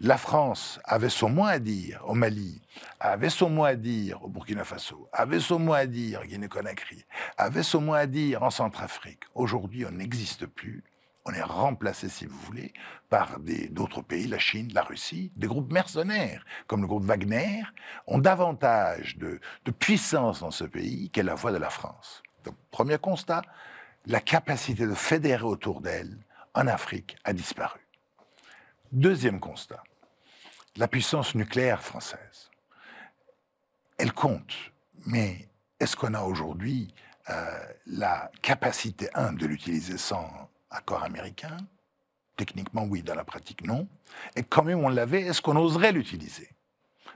[0.00, 2.62] La France avait son mot à dire au Mali,
[2.98, 7.04] avait son mot à dire au Burkina Faso, avait son mot à dire à Guinée-Conakry,
[7.36, 9.24] avait son mot à dire en Centrafrique.
[9.34, 10.84] Aujourd'hui, on n'existe plus
[11.26, 12.72] on est remplacé, si vous voulez,
[13.08, 13.38] par
[13.70, 17.62] d'autres pays, la Chine, la Russie, des groupes mercenaires, comme le groupe Wagner,
[18.06, 19.40] ont davantage de,
[19.78, 22.22] puissance dans ce pays qu'est la voix de la France.
[22.44, 23.42] Donc, premier constat,
[24.06, 26.18] la capacité de fédérer autour d'elle
[26.54, 27.79] en Afrique a disparu.
[28.92, 29.84] Deuxième constat,
[30.74, 32.50] la puissance nucléaire française.
[33.98, 34.52] Elle compte,
[35.06, 35.48] mais
[35.78, 36.92] est-ce qu'on a aujourd'hui
[37.28, 40.28] euh, la capacité, un, de l'utiliser sans
[40.70, 41.56] accord américain?
[42.36, 43.86] Techniquement, oui, dans la pratique, non.
[44.34, 46.50] Et quand même on l'avait, est-ce qu'on oserait l'utiliser?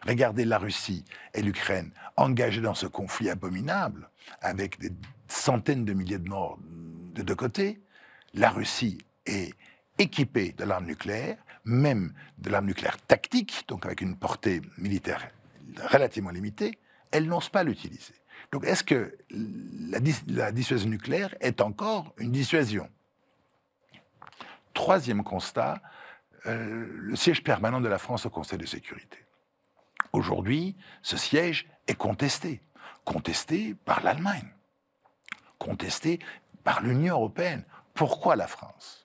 [0.06, 4.08] Regardez la Russie et l'Ukraine engagées dans ce conflit abominable,
[4.42, 4.92] avec des
[5.26, 7.82] centaines de milliers de morts de deux côtés.
[8.32, 9.54] La Russie est
[9.98, 15.30] équipée de l'arme nucléaire, même de l'arme nucléaire tactique, donc avec une portée militaire
[15.90, 16.78] relativement limitée.
[17.10, 18.14] Elle n'ose pas l'utiliser.
[18.52, 22.88] Donc est-ce que la, dissuasion nucléaire est encore une dissuasion?
[24.74, 25.80] Troisième constat,
[26.46, 29.18] euh, le siège permanent de la France au Conseil de sécurité.
[30.12, 32.60] Aujourd'hui, ce siège est contesté.
[33.04, 34.48] Contesté par l'Allemagne,
[35.58, 36.20] contesté
[36.62, 37.64] par l'Union européenne.
[37.92, 39.03] Pourquoi la France?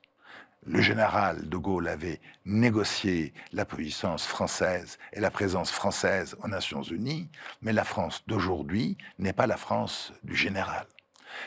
[0.69, 6.83] Le général de Gaulle avait négocié la puissance française et la présence française aux Nations
[6.83, 7.27] Unies,
[7.63, 10.85] mais la France d'aujourd'hui n'est pas la France du général.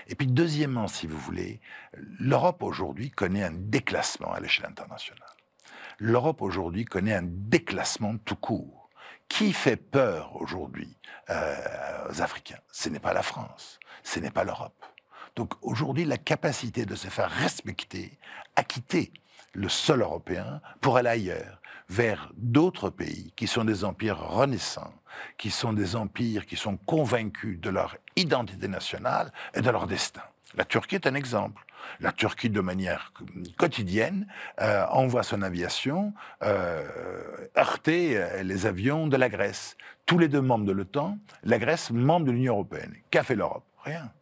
[0.09, 1.61] Et puis deuxièmement, si vous voulez,
[2.19, 5.23] l'Europe aujourd'hui connaît un déclassement à l'échelle internationale.
[5.99, 8.91] L'Europe aujourd'hui connaît un déclassement tout court.
[9.29, 10.99] Qui fait peur aujourd'hui
[11.31, 12.59] euh, aux Africains?
[12.73, 14.85] Ce n'est pas la France, ce n'est pas l'Europe.
[15.37, 18.18] Donc aujourd'hui, la capacité de se faire respecter
[18.57, 19.12] a quitté
[19.55, 24.95] le sol européen pour aller ailleurs, vers d'autres pays qui sont des empires renaissants,
[25.37, 30.23] qui sont des empires qui sont convaincus de leur identité nationale et de leur destin.
[30.55, 31.64] La Turquie est un exemple.
[32.01, 33.12] La Turquie, de manière
[33.57, 34.27] quotidienne,
[34.61, 36.87] euh, envoie son aviation euh,
[37.57, 39.77] heurter euh, les avions de la Grèce.
[40.07, 42.95] Tous les deux membres de l'OTAN, la Grèce membre de l'Union européenne.
[43.11, 43.64] Qu'a fait l'Europe?
[43.85, 44.12] Rien.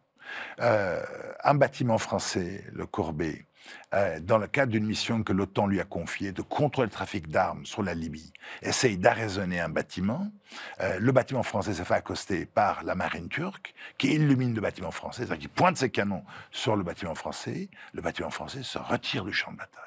[0.59, 1.03] Euh,
[1.43, 3.45] un bâtiment français, le Courbet,
[3.93, 7.29] euh, dans le cadre d'une mission que l'OTAN lui a confiée de contrôler le trafic
[7.29, 10.31] d'armes sur la Libye, essaye d'arraisonner un bâtiment.
[10.79, 14.91] Euh, le bâtiment français s'est fait accoster par la marine turque, qui illumine le bâtiment
[14.91, 17.69] français, qui pointe ses canons sur le bâtiment français.
[17.93, 19.81] Le bâtiment français se retire du champ de bataille.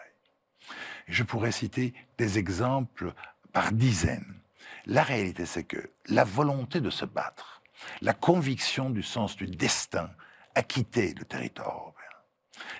[1.09, 3.13] je pourrais citer des exemples
[3.53, 4.35] par dizaines.
[4.87, 7.63] La réalité, c'est que la volonté de se battre,
[8.03, 10.11] la conviction du sens du destin,
[10.55, 12.05] a quitté le territoire européen.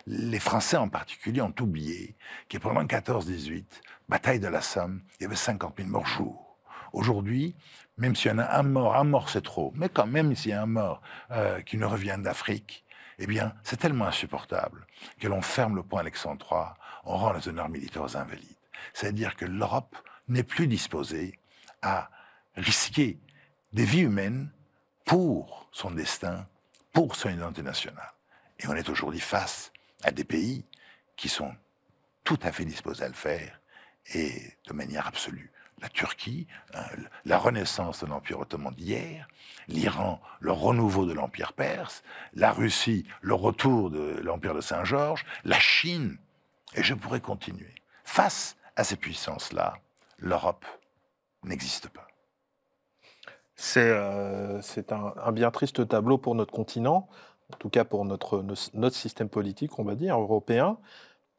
[0.07, 2.17] Les Français en particulier ont oublié
[2.49, 3.65] que pendant 14-18,
[4.09, 6.59] bataille de la Somme, il y avait 50 000 morts jour.
[6.93, 7.57] Aujourd'hui,
[7.97, 10.53] même s'il y en a un mort, un mort c'est trop, mais quand même s'il
[10.53, 12.85] y a un mort euh, qui nous revient d'Afrique,
[13.19, 14.87] eh bien, c'est tellement insupportable
[15.21, 18.49] que l'on ferme le pont Alexandre III, on rend les honneurs militaires aux invalides.
[18.93, 19.97] C'est-à-dire que l'Europe
[20.29, 21.39] n'est plus disposée
[21.83, 22.11] à
[22.57, 23.21] risquer
[23.73, 24.51] des vies humaines
[25.05, 26.47] pour son destin
[26.95, 28.15] pour son identité nationale.
[28.61, 30.65] Et on est aujourd'hui face à des pays
[31.17, 31.55] qui sont
[32.23, 33.61] tout à fait disposés à le faire
[34.15, 34.33] et
[34.67, 35.51] de manière absolue.
[35.83, 36.81] La Turquie, euh,
[37.25, 39.29] la renaissance de l'Empire ottoman d'hier,
[39.67, 45.59] l'Iran, le renouveau de l'Empire perse, la Russie, le retour de l'Empire de Saint-Georges, la
[45.59, 46.17] Chine,
[46.75, 47.75] et je pourrais continuer.
[48.05, 49.79] Face à ces puissances-là,
[50.19, 50.65] l'Europe
[51.43, 52.07] n'existe pas.
[53.57, 57.09] C'est euh, un, bien triste tableau pour notre continent,
[57.53, 60.79] en tout cas pour notre, notre système politique, on va dire, européen.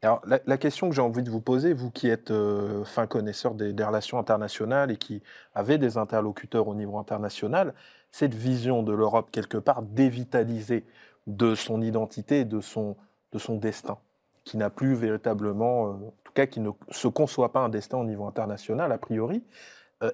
[0.02, 3.54] Alors, la, question que j'ai envie de vous poser, vous qui êtes euh, fin connaisseur
[3.54, 5.22] des, relations internationales et qui
[5.54, 7.74] avez des interlocuteurs au niveau international,
[8.12, 10.84] cette vision de l'Europe, quelque part, dévitalisée
[11.26, 12.96] de son identité, de son,
[13.32, 13.98] de son destin,
[14.44, 17.98] qui n'a plus véritablement, euh, en tout cas, qui ne se conçoit pas un destin
[17.98, 19.42] au niveau international, a priori,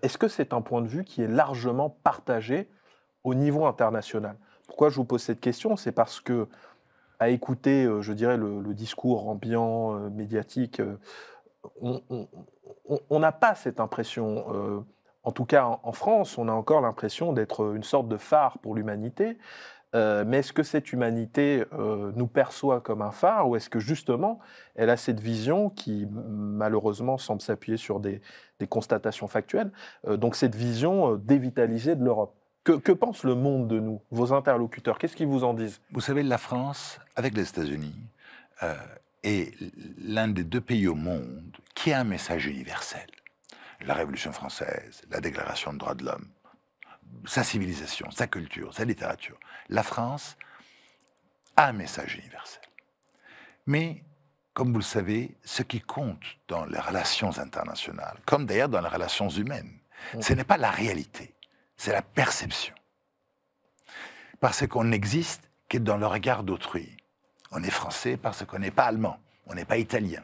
[0.03, 2.69] est-ce que c'est un point de vue qui est largement partagé
[3.25, 4.37] au niveau international?
[4.67, 5.77] Pourquoi je vous pose cette question?
[5.77, 6.49] C'est parce que,
[7.19, 10.81] à écouter, euh, je dirais, le, discours ambiant, euh, médiatique,
[11.81, 14.85] on n'a pas cette impression.
[15.23, 18.75] en tout cas, en France, on a encore l'impression d'être une sorte de phare pour
[18.75, 19.39] l'humanité.
[19.95, 23.79] Euh, mais est-ce que cette humanité euh, nous perçoit comme un phare ou est-ce que
[23.79, 24.41] justement
[24.75, 28.21] elle a cette vision qui malheureusement semble s'appuyer sur des,
[28.71, 29.73] constatations factuelles,
[30.07, 32.35] euh, donc cette vision dévitalisée de l'Europe?
[32.65, 34.97] Que, que, pense le monde de nous, vos interlocuteurs?
[34.99, 35.81] Qu'est-ce qu'ils vous en disent?
[35.91, 37.97] Vous savez, la France, avec les États-Unis,
[39.25, 39.53] est
[39.99, 43.09] l'un des deux pays au monde qui a un message universel.
[43.85, 46.29] La Révolution française, la Déclaration des droits de l'homme,
[47.27, 49.39] sa civilisation, sa culture, sa littérature.
[49.69, 50.37] La France
[51.57, 52.63] a un message universel.
[53.67, 54.03] Mais,
[54.55, 58.89] comme vous le savez, ce qui compte dans les relations internationales, comme d'ailleurs dans les
[58.89, 59.79] relations humaines,
[60.21, 61.35] ce n'est pas la réalité,
[61.77, 62.75] c'est la perception.
[64.41, 66.97] Parce qu'on n'existe que dans le regard d'autrui.
[67.51, 70.23] On est français parce qu'on n'est pas allemand, on n'est pas italien.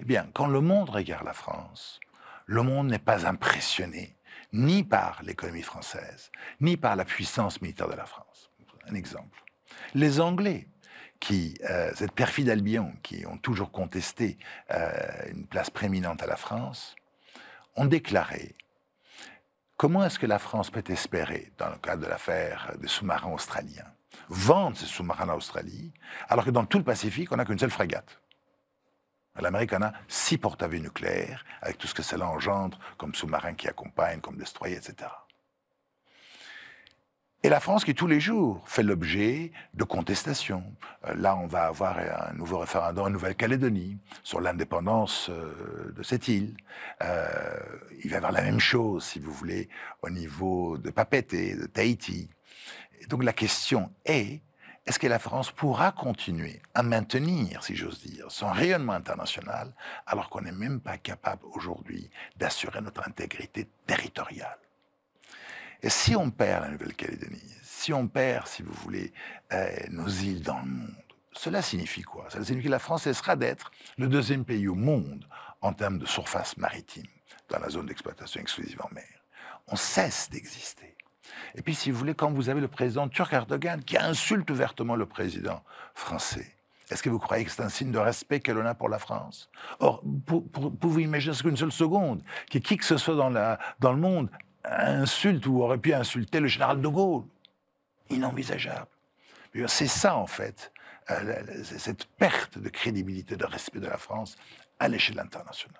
[0.00, 2.00] Eh bien, quand le monde regarde la France,
[2.46, 4.16] le monde n'est pas impressionné
[4.52, 8.50] ni par l'économie française, ni par la puissance militaire de la France.
[8.88, 9.42] Un exemple.
[9.94, 10.68] Les Anglais,
[11.20, 14.38] qui, euh, cette perfide Albion, qui ont toujours contesté
[14.72, 14.90] euh,
[15.30, 16.96] une place prééminente à la France,
[17.76, 18.56] ont déclaré
[19.76, 23.86] comment est-ce que la France peut espérer, dans le cadre de l'affaire des sous-marins australiens,
[24.28, 25.92] vendre ces sous-marins en Australie,
[26.28, 28.21] alors que dans tout le Pacifique, on n'a qu'une seule frégate?
[29.40, 33.68] L'Amérique en a six porte-avions nucléaires, avec tout ce que cela engendre, comme sous-marins qui
[33.68, 35.08] accompagnent, comme destroyers, etc.
[37.44, 40.62] Et la France qui tous les jours fait l'objet de contestations.
[41.06, 46.28] Euh, là, on va avoir un nouveau référendum en Nouvelle-Calédonie sur l'indépendance euh, de cette
[46.28, 46.56] île.
[47.02, 47.58] Euh,
[48.04, 49.68] il va y avoir la même chose, si vous voulez,
[50.02, 52.30] au niveau de Papeete, de Tahiti.
[53.08, 54.40] Donc la question est,
[54.86, 59.72] est-ce que la France pourra continuer à maintenir, si j'ose dire, son rayonnement international
[60.06, 64.58] alors qu'on n'est même pas capable aujourd'hui d'assurer notre intégrité territoriale?
[65.82, 69.12] Et si on perd la Nouvelle-Calédonie, si on perd, si vous voulez,
[69.52, 70.96] euh, nos îles dans le monde,
[71.32, 72.28] cela signifie quoi?
[72.30, 75.26] Ça signifie que la France cessera d'être le deuxième pays au monde
[75.60, 77.06] en termes de surface maritime
[77.48, 79.24] dans la zone d'exploitation exclusive en mer.
[79.68, 80.91] On cesse d'exister.
[81.54, 84.96] Et puis, si vous voulez, quand vous avez le président turc Erdogan qui insulte ouvertement
[84.96, 85.62] le président
[85.94, 86.54] français,
[86.90, 88.98] est-ce que vous croyez que c'est un signe de respect que l'on a pour la
[88.98, 89.48] France?
[89.80, 90.44] Or, pour,
[90.80, 94.30] vous imaginer ce qu'une seule seconde, que qui que ce soit dans le monde
[94.64, 97.24] insulte ou aurait pu insulter le général de Gaulle?
[98.10, 98.88] Inenvisageable.
[99.66, 100.72] C'est ça, en fait,
[101.10, 104.36] euh, cette perte de crédibilité, de respect de la France
[104.78, 105.78] à l'échelle internationale.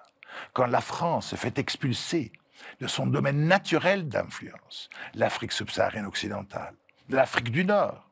[0.52, 2.32] Quand la France se fait expulser
[2.81, 6.75] de son domaine naturel d'influence, l'Afrique subsaharienne occidentale,
[7.09, 8.09] l'Afrique du Nord,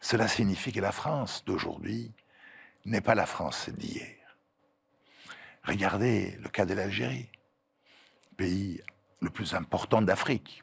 [0.00, 2.12] cela signifie que la France d'aujourd'hui
[2.86, 4.16] n'est pas la France d'hier.
[5.64, 7.28] Regardez le cas de l'Algérie
[8.40, 8.80] pays
[9.20, 10.62] le plus important d'Afrique,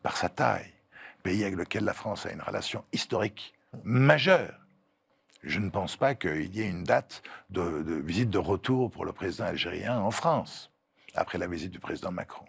[0.00, 0.72] par sa taille,
[1.24, 4.54] pays avec lequel la France a une relation historique majeure.
[5.42, 9.12] Je ne pense pas qu'il y ait une date de, visite de retour pour le
[9.12, 10.69] président algérien en France,
[11.14, 12.46] après la visite du président Macron.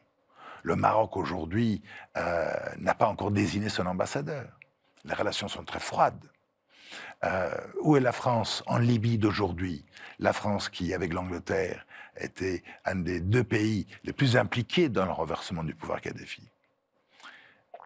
[0.64, 1.82] Le Maroc aujourd'hui
[2.18, 4.48] euh, n'a pas encore désigné son ambassadeur.
[5.06, 6.30] Les relations sont très froides.
[7.24, 9.86] Euh, où est la France en Libye d'aujourd'hui?
[10.20, 11.86] La France qui, avec l'Angleterre,
[12.18, 16.48] était un des deux pays les plus impliqués dans le renversement du pouvoir Kadhafi.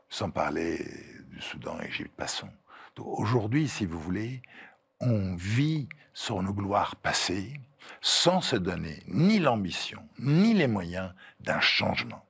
[0.09, 0.85] Sans parler
[1.29, 2.49] du Soudan, Égypte, passons.
[2.97, 4.41] Aujourd'hui, si vous voulez,
[5.01, 7.53] on vit sur nos gloires passées
[8.01, 12.25] sans se donner ni l'ambition, ni les moyens d'un changement.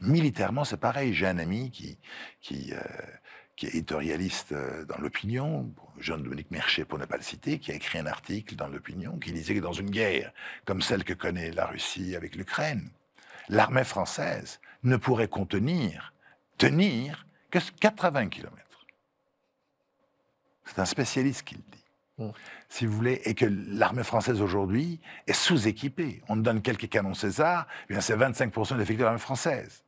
[0.00, 1.12] Militairement, c'est pareil.
[1.12, 1.98] J'ai un ami qui,
[2.40, 2.78] qui, euh,
[3.62, 7.98] est éditorialiste euh, dans l'opinion, Jean-Dominique Merchet pour ne pas le citer, qui a écrit
[7.98, 10.32] un article dans l'opinion qui disait que dans une guerre
[10.64, 12.90] comme celle que connaît la Russie avec l'Ukraine,
[13.48, 16.12] l'armée française ne pourrait contenir,
[16.58, 18.56] tenir que 80 km.
[20.64, 21.81] C'est un spécialiste qui le dit.
[22.80, 26.22] Vous voulez, et que l'armée française aujourd'hui est sous-équipée.
[26.28, 29.82] On donne quelques canons César, eh bien c'est 25% de l'effectif de l'armée française.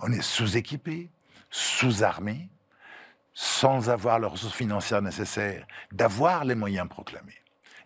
[0.00, 1.10] On est sous-équipé,
[1.50, 2.48] sous-armé,
[3.34, 7.40] sans avoir les ressources financières nécessaires, d'avoir les moyens proclamés.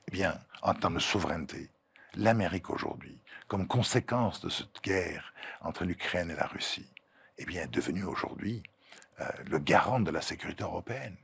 [0.09, 1.71] Eh bien, en termes de souveraineté,
[2.15, 6.89] l'Amérique aujourd'hui, comme conséquence de cette guerre entre l'Ukraine et la Russie,
[7.39, 8.62] eh est devenue aujourd'hui
[9.21, 11.17] euh, le garant de la sécurité européenne.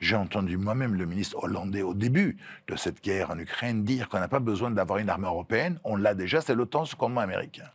[0.00, 2.36] J'ai entendu moi-même le ministre hollandais au début
[2.68, 5.96] de cette guerre en Ukraine dire qu'on n'a pas besoin d'avoir une armée européenne, on
[5.96, 7.68] l'a déjà, c'est l'OTAN sous commandement américain.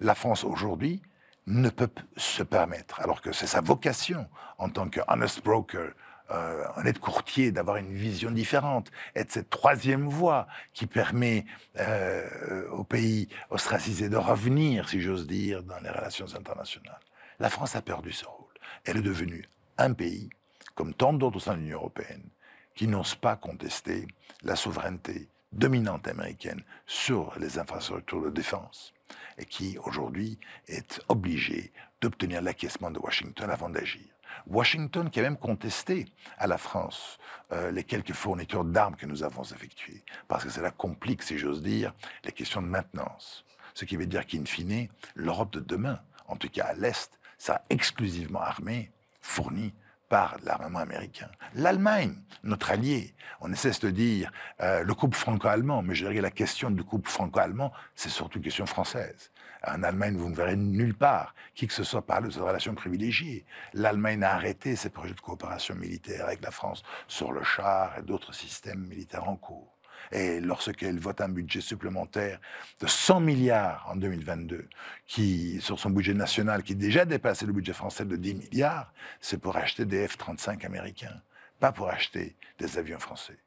[0.00, 1.02] La France aujourd'hui
[1.46, 5.92] ne peut se permettre, alors que c'est sa vocation en tant que honest broker,
[6.30, 11.44] euh, honnête courtier, d'avoir une vision différente, être cette troisième voie qui permet
[11.78, 17.00] euh, aux pays ostracisés de revenir, si j'ose dire, dans les relations internationales.
[17.38, 18.54] La France a perdu ce rôle.
[18.84, 19.48] Elle est devenue
[19.78, 20.30] un pays,
[20.74, 22.28] comme tant d'autres au sein de l'Union européenne,
[22.74, 24.06] qui n'ose pas contester
[24.42, 28.92] la souveraineté dominante américaine sur les infrastructures de défense
[29.38, 34.02] et qui aujourd'hui est obligé d'obtenir l'acquiescement de Washington avant d'agir.
[34.46, 36.06] Washington qui a même contesté
[36.38, 37.18] à la France
[37.52, 41.62] euh, les quelques fournitures d'armes que nous avons effectuées, parce que cela complique, si j'ose
[41.62, 41.92] dire,
[42.24, 43.44] les questions de maintenance.
[43.74, 47.60] Ce qui veut dire qu'in fine, l'Europe de demain, en tout cas à l'Est, sera
[47.70, 49.74] exclusivement armée, fournie
[50.12, 51.30] par l'armement américain.
[51.54, 56.30] L'Allemagne, notre allié, on essaie de dire euh, le couple franco-allemand, mais je dirais la
[56.30, 59.30] question du couple franco-allemand, c'est surtout une question française.
[59.66, 62.74] En Allemagne, vous ne verrez nulle part qui que ce soit parler de cette relation
[62.74, 63.46] privilégiée.
[63.72, 68.02] L'Allemagne a arrêté ses projets de coopération militaire avec la France sur le char et
[68.02, 69.71] d'autres systèmes militaires en cours.
[70.12, 72.38] Et lorsqu'elle vote un budget supplémentaire
[72.80, 74.68] de 100 milliards en 2022,
[75.06, 79.38] qui, sur son budget national, qui déjà dépassé le budget français de 10 milliards, c'est
[79.38, 81.22] pour acheter des F-35 américains,
[81.60, 83.38] pas pour acheter des avions français.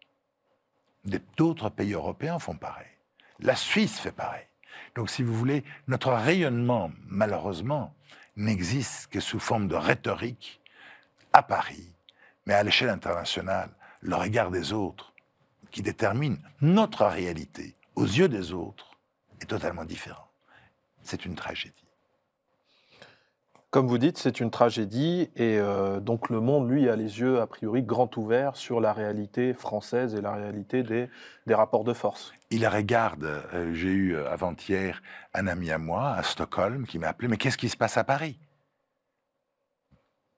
[1.38, 2.88] D'autres pays européens font pareil.
[3.40, 4.46] La Suisse fait pareil.
[4.96, 7.94] Donc, si vous voulez, notre rayonnement, malheureusement,
[8.36, 10.62] n'existe que sous forme de rhétorique
[11.32, 11.94] à Paris,
[12.48, 13.70] mais à l'échelle internationale,
[14.02, 15.15] le regard des autres
[15.76, 18.92] qui détermine notre réalité aux yeux des autres
[19.42, 20.30] est totalement différent.
[21.04, 21.84] C'est une tragédie.
[23.72, 27.42] Comme vous dites, c'est une tragédie et euh, donc le monde, lui, a les yeux
[27.42, 31.10] a priori grand ouverts sur la réalité française et la réalité des,
[31.46, 32.32] des rapports de force.
[32.52, 35.02] Il regarde, euh, j'ai eu euh, avant-hier
[35.34, 38.06] un ami à moi à Stockholm qui m'a appelé, mais qu'est-ce qui se passe à
[38.06, 38.40] Paris?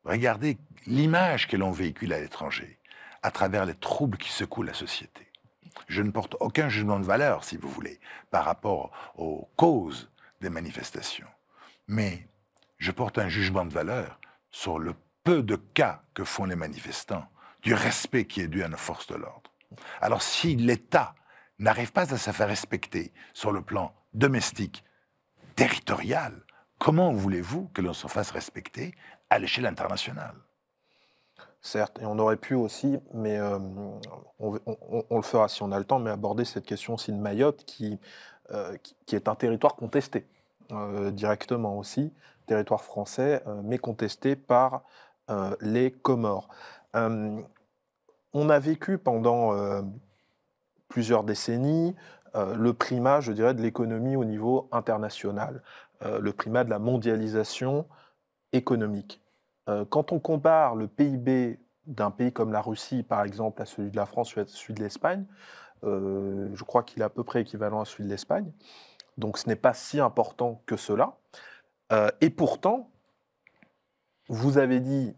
[0.04, 0.58] Regardez
[0.88, 2.80] l'image que l'on véhicule à l'étranger
[3.22, 5.27] à travers les troubles qui secouent la société.
[5.88, 8.00] Je ne porte aucun jugement de valeur, si vous voulez,
[8.32, 10.10] par rapport aux causes
[10.42, 11.28] des manifestations.
[11.88, 12.28] Mais
[12.78, 14.20] je porte un jugement de valeur
[14.52, 17.28] sur le peu de cas que font les manifestants
[17.62, 19.52] du respect qui est dû à nos forces de l'ordre.
[20.02, 21.16] Alors si l'État
[21.60, 24.84] n'arrive pas à se faire respecter sur le plan domestique,
[25.56, 26.46] territorial,
[26.78, 28.94] comment voulez-vous que l'on se fasse respecter
[29.30, 30.36] à l'échelle internationale?
[31.68, 33.60] Certes, et on aurait pu aussi, mais euh,
[34.40, 37.66] on, le fera si on a le temps, mais aborder cette question aussi de Mayotte,
[37.66, 38.00] qui,
[38.52, 38.78] euh,
[39.12, 40.26] est un territoire contesté
[40.72, 42.14] euh, directement aussi,
[42.46, 44.84] territoire français, mais contesté par
[45.60, 46.48] les Comores.
[46.94, 49.54] on a vécu pendant
[50.88, 51.94] plusieurs décennies
[52.34, 55.62] le primat, je dirais, de l'économie au niveau international,
[56.00, 57.86] le primat de la mondialisation
[58.54, 59.20] économique.
[59.68, 63.92] Euh, quand on compare le PIB d'un pays comme la Russie, par exemple, à celui
[63.92, 65.26] de la France ou à celui de l'Espagne,
[65.84, 68.52] euh, je crois qu'il est à peu près équivalent à celui de l'Espagne.
[69.18, 71.18] Donc ce n'est pas si important que cela.
[71.92, 72.92] Euh, et pourtant,
[74.30, 75.16] vous avez dit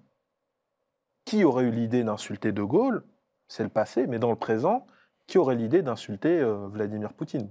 [1.25, 3.03] qui aurait eu l'idée d'insulter De Gaulle?
[3.47, 4.85] C'est le passé, mais dans le présent,
[5.27, 7.49] qui aurait l'idée d'insulter Vladimir Poutine?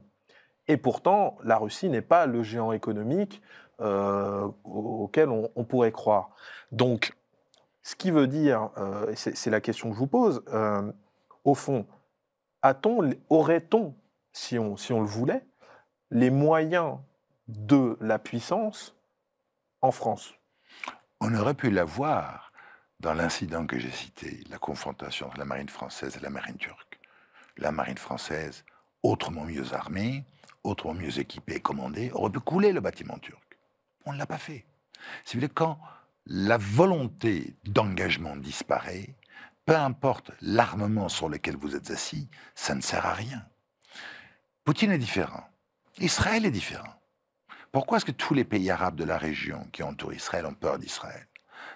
[0.68, 3.42] Et pourtant, la Russie n'est pas le géant économique
[3.80, 6.30] euh, auquel on, pourrait croire.
[6.72, 7.14] Donc,
[7.82, 10.92] ce qui veut dire, euh, c'est la question que je vous pose, euh,
[11.44, 11.86] au fond,
[12.60, 13.94] a-t-on, aurait-on,
[14.32, 15.46] si on, si on le voulait,
[16.10, 16.98] les moyens
[17.46, 18.94] de la puissance
[19.80, 20.34] en France?
[21.20, 22.52] On aurait pu l'avoir
[23.00, 26.98] dans l'incident que j'ai cité, la confrontation entre la marine française et la marine turque.
[27.56, 28.64] La marine française,
[29.02, 30.24] autrement mieux armée,
[30.68, 33.58] autrement mieux équipée et commandée, aurait pu couler le bâtiment turc.
[34.04, 34.64] On ne l'a pas fait.
[35.32, 35.78] Voulez, quand
[36.26, 39.14] la volonté d'engagement disparaît,
[39.64, 43.44] peu importe l'armement sur lequel vous êtes assis, ça ne sert à rien.
[44.64, 45.44] Poutine est différent.
[45.98, 46.94] Israël est différent.
[47.72, 50.78] Pourquoi est-ce que tous les pays arabes de la région qui entourent Israël ont peur
[50.78, 51.26] d'Israël?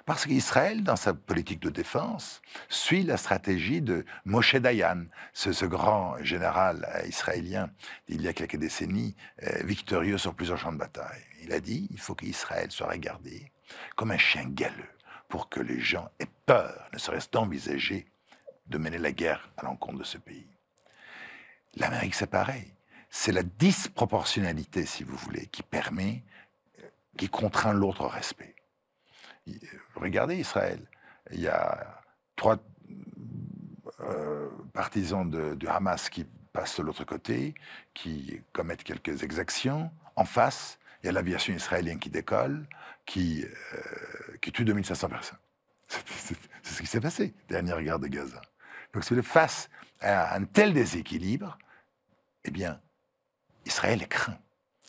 [0.05, 6.22] Parce qu'Israël, dans sa politique de défense, suit la stratégie de Moshe Dayan, ce, grand
[6.22, 7.70] général israélien
[8.09, 11.22] d'il y a quelques décennies, euh, victorieux sur plusieurs champs de bataille.
[11.42, 13.53] Il a dit il faut qu'Israël soit regardé
[13.94, 14.90] comme un chien galeux
[15.28, 18.07] pour que les gens aient peur, ne serait-ce d'envisager
[18.66, 20.48] de mener la guerre à l'encontre de ce pays.
[21.76, 22.74] L'Amérique, c'est pareil.
[23.09, 26.22] C'est la disproportionnalité, si vous voulez, qui permet,
[26.80, 28.51] euh, qui contraint l'autre respect.
[29.95, 30.80] Regardez Israël.
[31.32, 32.03] Il y a
[32.36, 32.59] trois
[34.01, 37.55] euh, partisans de, du Hamas qui passent de l'autre côté,
[37.95, 39.90] qui commettent quelques exactions.
[40.16, 42.66] En face, il y a l'aviation israélienne qui décolle,
[43.07, 45.38] qui, euh, tue 2500 personnes.
[45.88, 48.40] C'est ce qui s'est passé, dernière guerre de Gaza.
[48.93, 49.68] Donc, face
[50.01, 51.59] à un tel déséquilibre,
[52.45, 52.80] eh bien,
[53.64, 54.38] Israël est craint.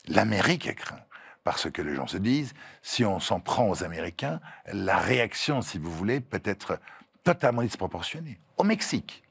[0.07, 1.03] L'Amérique est craint.
[1.43, 4.39] Parce que les gens se disent, si on s'en prend aux Américains,
[4.71, 6.79] la réaction, si vous voulez, peut être
[7.23, 8.39] totalement disproportionnée.
[8.57, 9.23] Au Mexique,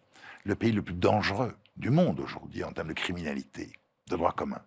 [0.45, 3.73] le pays le plus dangereux du monde aujourd'hui en termes de criminalité,
[4.09, 4.63] de droit commun,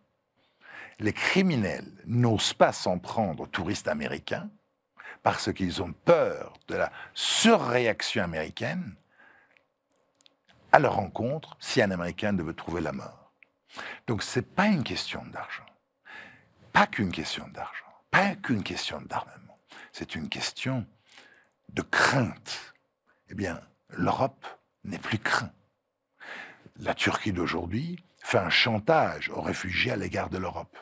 [0.99, 4.49] les criminels n'osent pas s'en prendre aux touristes américains
[5.23, 8.95] parce qu'ils ont peur de la surréaction américaine
[10.71, 13.31] à leur rencontre si un Américain devait trouver la mort.
[14.07, 15.64] Donc ce n'est pas une question d'argent,
[16.75, 19.57] pas qu'une question d'argent, pas qu'une question d'armement,
[19.93, 20.85] c'est une question
[21.71, 22.73] de crainte.
[23.29, 23.61] Eh bien,
[23.91, 24.45] l'Europe
[24.83, 25.53] n'est plus crainte.
[26.81, 30.77] La Turquie d'aujourd'hui fait un chantage aux réfugiés à l'égard de l'Europe.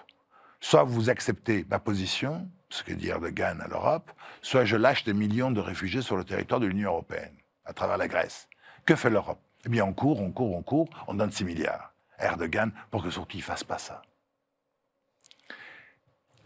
[0.62, 5.14] Soit vous acceptez ma position, ce que dit Erdogan à l'Europe, soit je lâche des
[5.14, 8.48] millions de réfugiés sur le territoire de l'Union européenne, à travers la Grèce.
[8.88, 9.42] Que fait l'Europe?
[9.68, 13.04] Eh bien, on court, on court, on court, on donne 6 milliards à Erdogan pour
[13.04, 14.02] que surtout il fasse pas ça.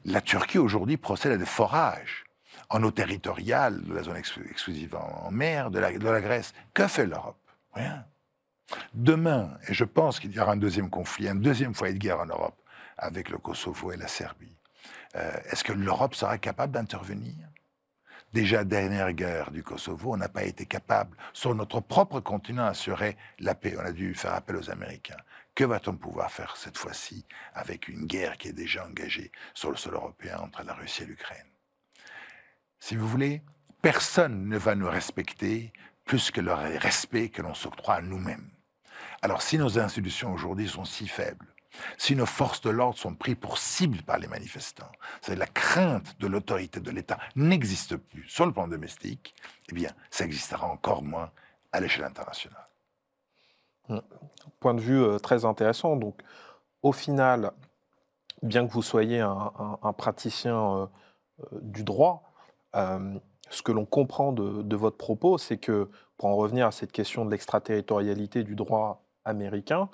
[0.08, 2.24] La Turquie aujourd'hui procède à des forages
[2.70, 6.54] en eau territoriale de la zone exclusive en mer de la, Grèce.
[6.74, 7.38] Que fait l'Europe?
[7.74, 8.06] Rien.
[8.94, 12.22] Demain, et je pense qu'il y aura un deuxième conflit, un deuxième foyer de guerre
[12.22, 12.58] en Europe,
[12.98, 14.56] avec le Kosovo et la Serbie.
[15.16, 17.36] Euh, est-ce que l'Europe sera capable d'intervenir?
[18.32, 23.18] Déjà, dernière guerre du Kosovo, on n'a pas été capable, sur notre propre continent, d'assurer
[23.40, 23.76] la paix.
[23.78, 25.18] On a dû faire appel aux Américains.
[25.58, 29.76] Que va-t-on pouvoir faire cette fois-ci avec une guerre qui est déjà engagée sur le
[29.76, 31.50] sol européen entre la Russie et l'Ukraine?
[32.80, 33.42] Si vous voulez,
[33.82, 35.74] personne ne va nous respecter
[36.06, 38.52] plus que le respect que l'on s'octroie à nous-mêmes.
[39.24, 41.48] Alors si nos institutions aujourd'hui sont si faibles,
[41.98, 44.92] si nos forces de l'ordre sont prises pour cible par les manifestants,
[45.22, 49.34] c'est la crainte de l'autorité de l'État n'existe plus sur le plan domestique,
[49.70, 51.32] eh bien, ça existera encore moins
[51.72, 52.67] à l'échelle internationale.
[54.60, 55.96] Point de vue euh, très intéressant.
[55.96, 56.22] Donc,
[56.82, 57.52] au final,
[58.44, 60.86] bien que vous soyez un, praticien euh,
[61.42, 62.24] euh, du droit,
[63.50, 67.26] ce que l'on comprend de, votre propos, c'est que, pour en revenir à cette question
[67.26, 69.90] de l'extraterritorialité du droit américain,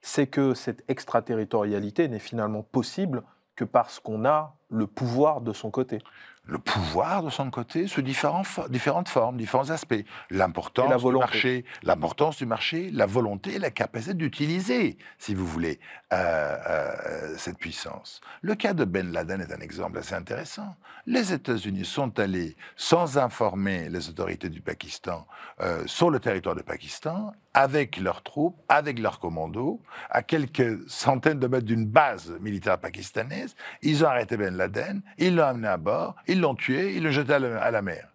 [0.00, 3.22] c'est que cette extraterritorialité n'est finalement possible
[3.54, 5.98] que parce qu'on a le pouvoir de son côté
[6.44, 10.04] le pouvoir de son côté sous différentes formes, différents aspects.
[10.30, 15.78] L'importance du marché, l'importance du marché, la volonté, la capacité d'utiliser, si vous voulez,
[16.12, 18.20] euh, euh, cette puissance.
[18.42, 20.74] Le cas de Ben Laden est un exemple assez intéressant.
[21.06, 25.26] Les États-Unis sont allés, sans informer les autorités du Pakistan,
[25.60, 31.40] euh, sur le territoire du Pakistan, avec leurs troupes, avec leurs commandos, à quelques centaines
[31.40, 33.54] de mètres d'une base militaire pakistanaise.
[33.82, 37.10] Ils ont arrêté Ben Laden, ils l'ont amené à bord, ils l'ont tué, ils l'ont
[37.10, 38.12] jeté à la mer.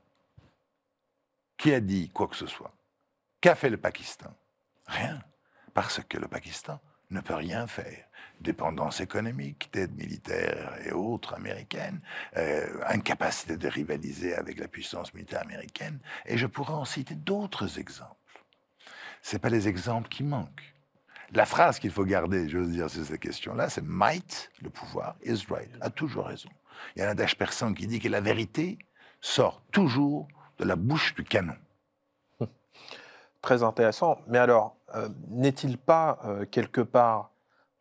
[1.57, 2.73] Qui a dit quoi que ce soit?
[3.41, 4.33] Qu'a fait le Pakistan?
[4.87, 5.21] Rien.
[5.73, 6.79] Parce que le Pakistan
[7.11, 8.05] ne peut rien faire.
[8.41, 12.01] Dépendance économique, d'aide militaire et autres américaines,
[12.35, 17.79] euh, incapacité de rivaliser avec la puissance militaire américaine, et je pourrais en citer d'autres
[17.79, 18.14] exemples.
[19.25, 20.75] Ce pas les exemples qui manquent.
[21.31, 25.67] La phrase qu'il faut garder, veux dire, sur cette question-là, c'est might, le pouvoir, Israël
[25.81, 26.49] a toujours raison.
[26.95, 28.77] Il y a un adage persan qui dit que la vérité
[29.21, 30.27] sort toujours
[30.59, 31.55] de la bouche du canon.
[33.41, 34.19] Très intéressant.
[34.27, 37.31] Mais alors, euh, n'est-il pas euh, quelque part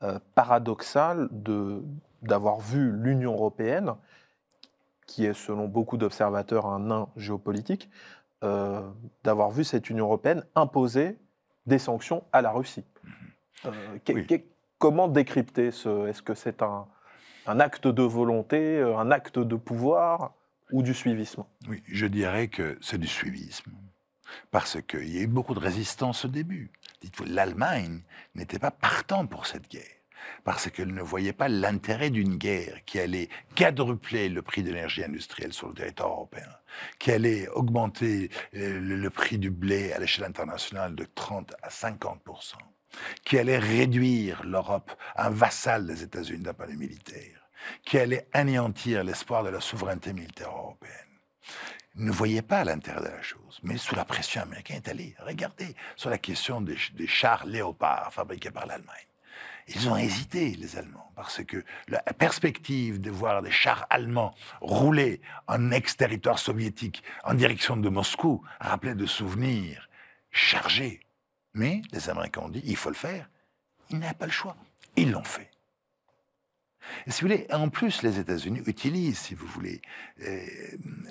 [0.02, 1.28] euh, paradoxal
[2.22, 3.92] d'avoir vu l'Union européenne,
[5.06, 7.90] qui est selon beaucoup d'observateurs un nain géopolitique,
[9.22, 11.18] d'avoir vu cette Union européenne imposer
[11.66, 12.84] des sanctions à la Russie
[13.64, 14.42] mhm.
[14.78, 16.86] Comment décrypter ce Est-ce que c'est un,
[17.46, 20.34] un acte de volonté, un acte de pouvoir
[20.72, 21.44] ou du suivisme?
[21.68, 23.72] Oui, je dirais que c'est du suivisme.
[24.50, 26.70] Parce qu'il y a eu beaucoup de résistance au début.
[27.26, 28.02] L'Allemagne
[28.34, 30.03] n'était pas partant pour cette guerre
[30.44, 35.04] parce qu'elle ne voyait pas l'intérêt d'une guerre qui allait quadrupler le prix de l'énergie
[35.04, 36.48] industrielle sur le territoire européen,
[36.98, 42.22] qui allait augmenter euh, le, prix du blé à l'échelle internationale de 30 à 50
[43.24, 47.48] qui allait réduire l'Europe un vassal des États-Unis d'un point de vue militaire,
[47.84, 51.04] qui allait anéantir l'espoir de la souveraineté militaire européenne
[51.96, 55.14] ne voyait pas l'intérêt de la chose, mais sous la pression américaine est allé.
[55.20, 59.06] Regardez sur la question des, chars léopards fabriqués par l'Allemagne.
[59.68, 65.20] Ils ont hésité, les Allemands, parce que la perspective de voir des chars allemands rouler
[65.46, 69.88] en ex-territoire soviétique en direction de Moscou rappelait de souvenirs
[70.30, 71.00] chargés.
[71.54, 73.30] Mais les Américains ont dit, il faut le faire.
[73.90, 74.56] Ils n'avaient pas le choix.
[74.96, 75.50] Ils l'ont fait.
[77.06, 79.80] Et si vous voulez, en plus, les États-Unis utilisent, si vous voulez,
[80.22, 80.46] euh,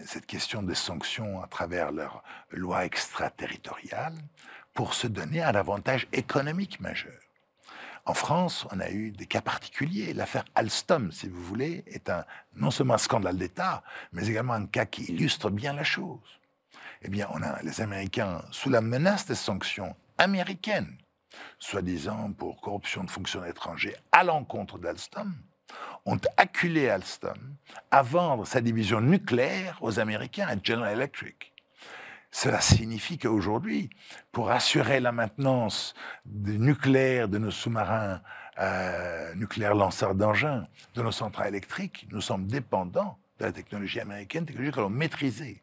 [0.05, 4.13] cette question des sanctions à travers leur loi extraterritoriale
[4.73, 7.19] pour se donner un avantage économique majeur.
[8.05, 10.13] En France, on a eu des cas particuliers.
[10.13, 12.25] L'affaire Alstom, si vous voulez, est un,
[12.55, 16.19] non seulement un scandale d'État, mais également un cas qui illustre bien la chose.
[17.01, 20.97] Eh bien, on a les Américains, sous la menace des sanctions américaines,
[21.59, 25.33] soi-disant pour corruption de fonctionnaires étrangers, à l'encontre d'Alstom,
[26.05, 27.55] ont acculé Alstom
[27.89, 31.52] à vendre sa division nucléaire aux Américains, à General Electric.
[32.35, 33.91] Cela signifie qu'aujourd'hui,
[34.31, 35.93] pour assurer la maintenance
[36.25, 38.21] du nucléaire de nos sous-marins
[38.59, 40.65] euh, nucléaires lanceurs d'engins,
[40.95, 45.61] de nos centrales électriques, nous sommes dépendants de la technologie américaine, technologie que l'on maîtrisait.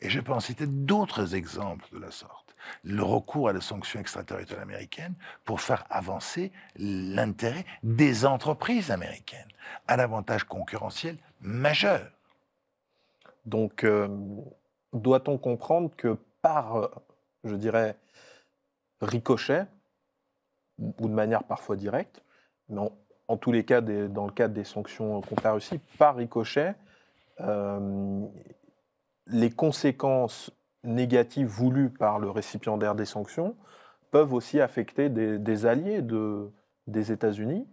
[0.00, 2.54] Et je peux en citer d'autres exemples de la sorte
[2.84, 9.48] le recours à des sanctions extraterritoriales américaines pour faire avancer l'intérêt des entreprises américaines,
[9.88, 12.10] un avantage concurrentiel majeur.
[13.44, 14.08] Donc, euh,
[15.02, 16.88] doit-on comprendre que par, euh,
[17.44, 17.96] je dirais,
[19.00, 19.66] ricochet,
[20.78, 22.22] ou de manière parfois directe,
[22.68, 22.80] mais
[23.28, 26.74] en, tous les cas, dans le cadre des sanctions contre la Russie, par ricochet,
[27.40, 28.26] euh,
[29.26, 30.50] les conséquences
[30.84, 33.56] négatives voulues par le récipiendaire des sanctions
[34.10, 36.50] peuvent aussi affecter des, alliés de,
[36.86, 37.66] des États-Unis.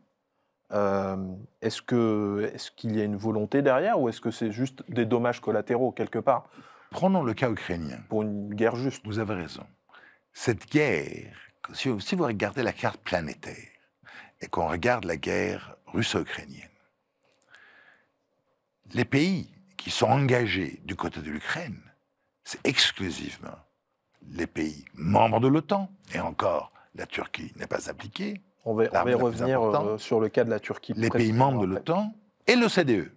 [0.71, 1.15] Euh,
[1.61, 5.91] est-ce qu'il y a une volonté derrière ou est-ce que c'est juste des dommages collatéraux
[5.91, 6.49] quelque part?
[6.93, 7.99] Prenons le cas ukrainien.
[8.07, 9.01] Pour une guerre juste.
[9.05, 9.65] Vous avez raison.
[10.31, 11.35] Cette guerre,
[11.73, 13.69] si vous, regardez la carte planétaire
[14.39, 16.69] et qu'on regarde la guerre russo-ukrainienne,
[18.93, 21.81] les pays qui sont engagés du côté de l'Ukraine,
[22.43, 23.57] c'est exclusivement
[24.31, 27.79] les pays membres de l'OTAN, et encore, la Turquie n'est pas.
[28.65, 30.93] On va, on va revenir euh, sur le cas de la Turquie.
[30.95, 32.13] Les pays membres de l'OTAN
[32.47, 33.11] et l'OCDE.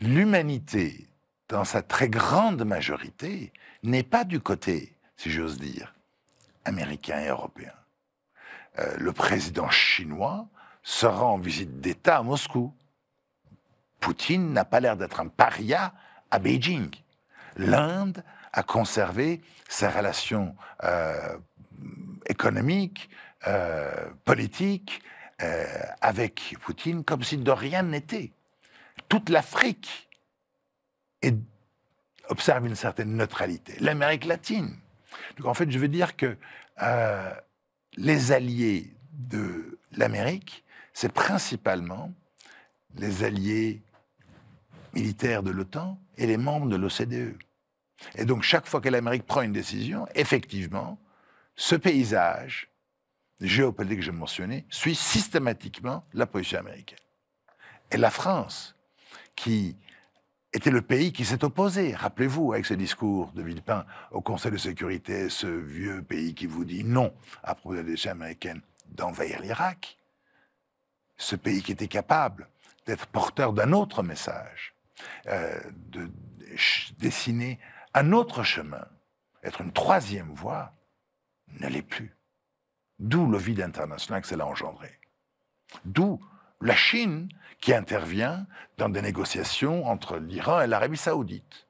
[0.00, 1.07] L'humanité,
[1.48, 5.94] dans sa très grande majorité, n'est pas du côté, si j'ose dire,
[6.64, 7.72] américain et européen.
[8.78, 10.46] Euh, le président chinois
[10.82, 12.74] sera en visite d'État à Moscou.
[14.00, 15.92] Poutine n'a pas l'air d'être un paria
[16.30, 16.90] à Beijing.
[17.56, 18.22] L'Inde
[18.52, 21.36] a conservé ses relations euh,
[22.26, 23.10] économiques,
[23.46, 25.02] euh, politiques
[26.00, 28.32] avec Poutine comme si de rien n'était.
[29.08, 30.07] Toute l'Afrique
[32.28, 33.74] observe une certaine neutralité.
[33.80, 34.76] L'Amérique latine.
[35.36, 36.36] Donc en fait, je veux dire que
[37.96, 42.12] les alliés de l'Amérique, c'est principalement
[42.94, 43.82] les alliés
[44.94, 47.36] militaires de l'OTAN et les membres de l'OCDE.
[48.14, 50.98] Et donc chaque fois que l'Amérique prend une décision, effectivement,
[51.56, 52.70] ce paysage
[53.40, 56.98] géopolitique que je mentionnais suit systématiquement la position américaine.
[57.90, 58.76] Et la France,
[59.34, 59.76] qui
[60.52, 64.56] était le pays qui s'est opposé, rappelez-vous, avec ce discours de Villepin au Conseil de
[64.56, 69.40] sécurité, ce vieux pays qui vous dit non à propos de la décision américaine d'envahir
[69.40, 69.98] l'Irak,
[71.16, 72.48] ce pays qui était capable
[72.86, 74.74] d'être porteur d'un autre message,
[75.26, 76.10] euh, de
[76.98, 77.58] dessiner
[77.92, 78.86] un autre chemin,
[79.42, 80.72] être une troisième voie,
[81.60, 82.16] ne l'est plus.
[82.98, 84.98] D'où le vide international que cela a engendré.
[85.84, 86.20] D'où
[86.60, 87.28] la Chine
[87.60, 88.46] qui intervient
[88.76, 91.66] dans des négociations entre l'Iran et l'Arabie saoudite,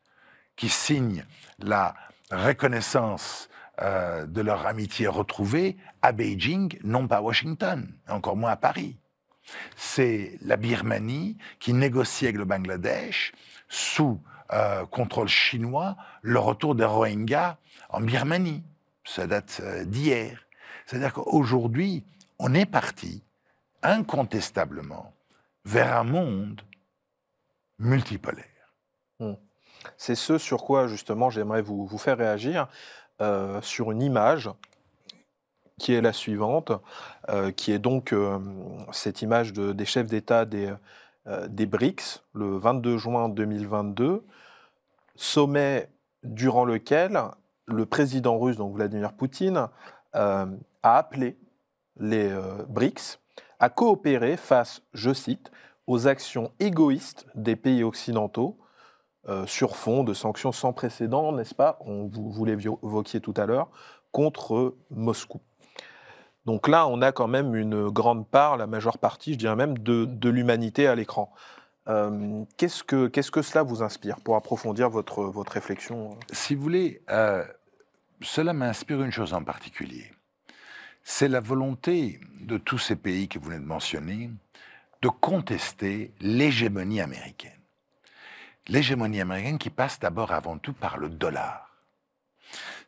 [0.56, 1.24] qui signe
[1.58, 1.94] la
[2.30, 3.48] reconnaissance
[3.80, 8.96] euh, de leur amitié retrouvée à Beijing, non pas à Washington, encore moins à Paris.
[9.76, 13.32] C'est la Birmanie qui négocie avec le Bangladesh
[13.68, 14.20] sous
[14.52, 17.56] euh, contrôle chinois le retour des Rohingyas
[17.88, 18.62] en Birmanie.
[19.04, 20.44] Ça date euh, d'hier.
[20.86, 22.04] C'est-à-dire qu'aujourd'hui,
[22.38, 23.22] on est parti
[23.82, 25.12] incontestablement
[25.64, 26.60] vers un monde
[27.78, 28.74] multipolaire.
[29.20, 29.34] Hmm.
[29.96, 32.68] C'est ce sur quoi justement j'aimerais vous, vous, faire réagir
[33.20, 34.50] euh, sur une image
[35.78, 36.72] qui est la suivante,
[37.28, 38.38] euh, qui est donc euh,
[38.92, 40.74] cette image de, des chefs d'État des,
[41.48, 44.24] des BRICS, le 22 juin 2022,
[45.14, 45.90] sommet
[46.22, 47.20] durant lequel
[47.66, 49.68] le président russe, donc Vladimir Poutine,
[50.14, 50.48] a
[50.82, 51.36] appelé
[51.98, 52.34] les
[52.68, 53.18] BRICS
[53.58, 55.50] à coopérer face, je cite,
[55.86, 58.58] aux actions égoïstes des pays occidentaux
[59.28, 61.78] euh, sur fond de sanctions sans précédent, n'est-ce pas?
[61.80, 63.68] On, vous, vous l'évoquiez tout à l'heure,
[64.12, 65.40] contre Moscou.
[66.46, 69.76] Donc là, on a quand même une grande part, la majeure partie, je dirais même,
[69.78, 71.32] de, l'humanité à l'écran.
[71.88, 76.10] Euh, qu'est-ce, que, cela vous inspire pour approfondir votre, votre réflexion?
[76.32, 77.44] Si vous voulez, euh,
[78.22, 80.10] cela m'inspire une chose en particulier
[81.10, 84.30] c'est la volonté de tous ces pays que vous venez de mentionner
[85.00, 87.58] de contester l'hégémonie américaine.
[88.66, 91.74] L'hégémonie américaine qui passe d'abord avant tout par le dollar.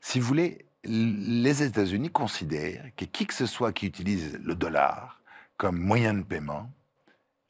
[0.02, 5.22] Si vous voulez, les États-Unis considèrent que qui que ce soit qui utilise le dollar
[5.56, 6.70] comme moyen de paiement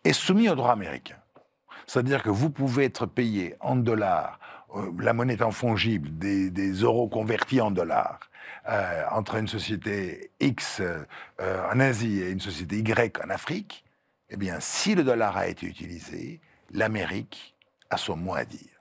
[0.05, 1.18] est soumis au droit américain.
[1.89, 4.39] C'est-à-dire que vous pouvez être payé en dollars,
[4.77, 8.30] euh, la monnaie étant fongible, des, des euros convertis en dollars,
[8.69, 11.05] euh, entre une société X euh,
[11.73, 13.85] en Asie et une société Y en Afrique,
[14.29, 16.41] eh bien, si le dollar a été utilisé,
[16.71, 17.57] l'Amérique
[17.91, 18.81] a son mot à dire.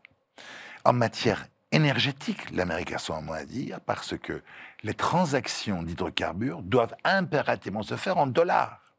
[0.85, 4.41] En matière énergétique, l'Amérique a son mot à dire parce que
[4.83, 8.93] les transactions d'hydrocarbures doivent impérativement se faire en dollars.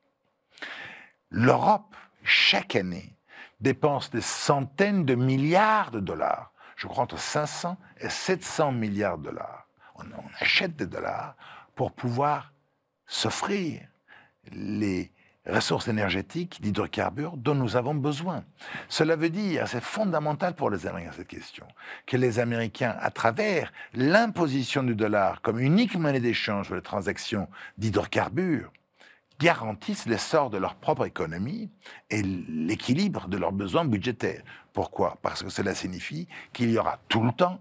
[1.31, 1.95] L'Europe,
[2.25, 3.16] chaque année,
[3.61, 9.25] dépense des centaines de milliards de dollars, je crois entre 500 et 700 milliards de
[9.25, 9.66] dollars,
[10.16, 11.36] on, achète des dollars
[11.74, 12.53] pour pouvoir
[13.07, 13.80] s'offrir
[14.53, 15.12] les
[15.46, 18.44] ressources énergétiques d'hydrocarbures dont nous avons besoin.
[18.88, 21.66] Cela veut dire, c'est fondamental pour les Américains cette question,
[22.07, 27.48] que les Américains, à travers l'imposition du dollar comme unique monnaie d'échange pour les transactions
[27.78, 28.70] d'hydrocarbures,
[29.38, 31.70] garantissent l'essor de leur propre économie
[32.11, 34.42] et l'équilibre de leurs besoins budgétaires.
[34.74, 35.18] Pourquoi?
[35.22, 37.59] Parce que cela signifie qu'il y aura tout le temps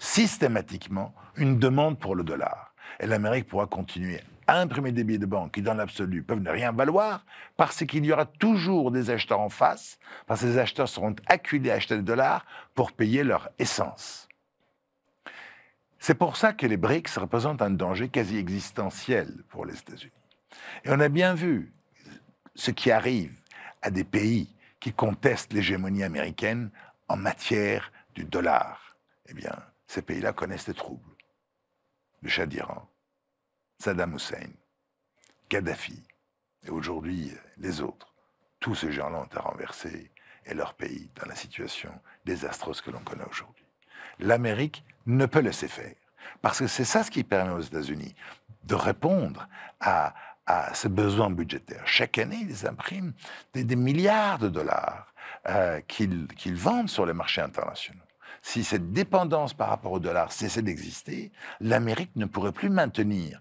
[0.00, 2.74] systématiquement une demande pour le dollar.
[2.98, 6.50] Et l'Amérique pourra continuer à imprimer des billets de banque qui, dans l'absolu, peuvent ne
[6.50, 7.24] rien valoir,
[7.56, 11.70] parce qu'il y aura toujours des acheteurs en face, parce que ces acheteurs seront acculés
[11.70, 12.44] à acheter des dollars
[12.74, 14.26] pour payer leur essence.
[16.00, 20.12] C'est pour ça que les BRICS représentent un danger quasi existentiel pour les États-Unis.
[20.84, 21.72] Et on a bien vu
[22.54, 23.36] ce qui arrive
[23.82, 26.70] à des pays qui contestent l'hégémonie américaine
[27.08, 28.96] en matière du dollar,
[29.28, 29.54] eh bien,
[29.90, 31.16] ces pays-là connaissent des troubles.
[32.22, 32.88] Le Shah d'Iran,
[33.80, 34.50] Saddam Hussein,
[35.48, 36.00] Kadhafi,
[36.64, 38.14] et aujourd'hui les autres.
[38.60, 40.12] Tous ces gens-là ont été renversés
[40.46, 41.92] et leur pays dans la situation
[42.24, 43.66] désastreuse que l'on connaît aujourd'hui.
[44.20, 45.96] L'Amérique ne peut laisser faire.
[46.40, 48.14] Parce que c'est ça ce qui permet aux États-Unis
[48.62, 49.48] de répondre
[49.80, 50.14] à,
[50.46, 51.82] à ces besoins budgétaires.
[51.88, 53.12] Chaque année, ils impriment
[53.54, 55.12] des, milliards de dollars
[55.48, 58.04] euh, qu'ils vendent sur les marchés internationaux.
[58.42, 61.30] Si cette dépendance par rapport au dollar cessait d'exister,
[61.60, 63.40] l'Amérique ne pourrait plus maintenir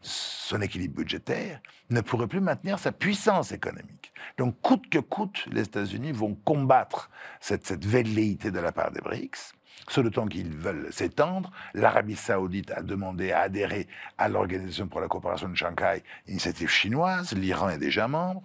[0.00, 4.12] son équilibre budgétaire, ne pourrait plus maintenir sa puissance économique.
[4.38, 9.00] Donc, coûte que coûte, les États-Unis vont combattre cette, cette velléité de la part des
[9.00, 9.54] BRICS
[9.88, 11.50] sur le temps qu'ils veulent s'étendre.
[11.74, 13.86] L'Arabie saoudite a demandé à adhérer
[14.18, 17.32] à l'Organisation pour la coopération de Shanghai, initiative chinoise.
[17.32, 18.42] L'Iran est déjà membre.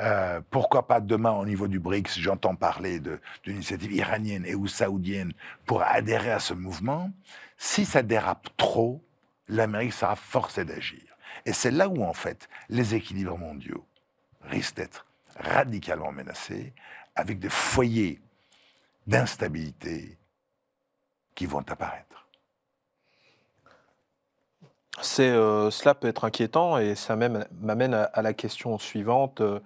[0.00, 4.66] Euh, pourquoi pas demain, au niveau du BRICS, j'entends parler d'une initiative iranienne et ou
[4.66, 5.32] saoudienne
[5.66, 7.10] pour adhérer à ce mouvement.
[7.56, 9.02] Si ça dérape trop,
[9.48, 11.02] l'Amérique sera forcée d'agir.
[11.46, 13.84] Et c'est là où, en fait, les équilibres mondiaux
[14.42, 16.72] risquent d'être radicalement menacés,
[17.16, 18.20] avec des foyers
[19.06, 20.18] d'instabilité,
[21.34, 22.26] qui vont apparaître.
[25.18, 29.40] Euh, cela peut être inquiétant et ça m'amène à, la question suivante.
[29.40, 29.58] Euh,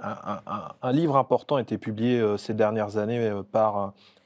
[0.00, 3.76] un, livre important a été publié euh, ces dernières années par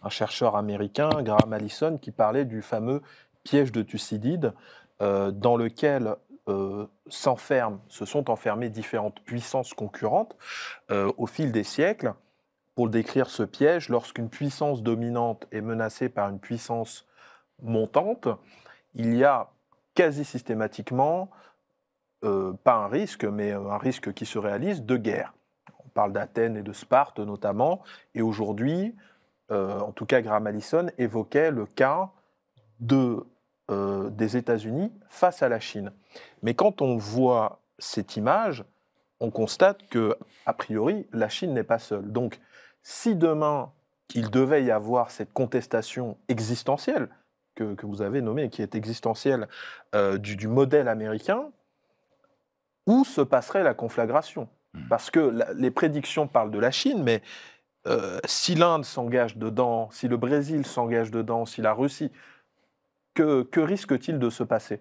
[0.02, 3.02] un, chercheur américain, Graham Allison, qui parlait du fameux
[3.42, 4.52] piège de Thucydide,
[5.00, 6.16] dans lequel
[7.08, 10.36] s'enferment, se sont enfermées différentes puissances concurrentes
[10.90, 12.12] au fil des siècles
[12.74, 17.06] pour décrire ce piège, lorsqu'une puissance dominante est menacée par une puissance
[17.62, 18.28] montante,
[18.94, 19.50] il y a
[19.94, 21.30] quasi systématiquement,
[22.24, 25.34] euh, pas un risque, mais un risque qui se réalise, de guerre.
[25.84, 27.82] On parle d'Athènes et de Sparte notamment,
[28.14, 28.94] et aujourd'hui,
[29.50, 32.10] euh, en tout cas Graham Allison évoquait le cas
[32.80, 33.24] de,
[33.70, 35.92] euh, des États-Unis face à la Chine.
[36.42, 38.64] Mais quand on voit cette image,
[39.20, 40.16] on constate que,
[40.46, 42.10] a priori, la Chine n'est pas seule.
[42.10, 42.40] Donc,
[42.82, 43.70] si demain
[44.14, 47.08] il devait y avoir cette contestation existentielle
[47.54, 49.46] que, vous avez nommée, qui est existentielle
[49.94, 51.50] euh, du, modèle américain,
[52.86, 54.48] où se passerait la conflagration?
[54.72, 54.88] Hmm.
[54.88, 57.22] Parce que les prédictions parlent de la Chine, mais
[57.86, 62.10] euh, si l'Inde s'engage dedans, si le Brésil s'engage dedans, si la Russie,
[63.14, 64.80] que, que risque-t-il de se passer?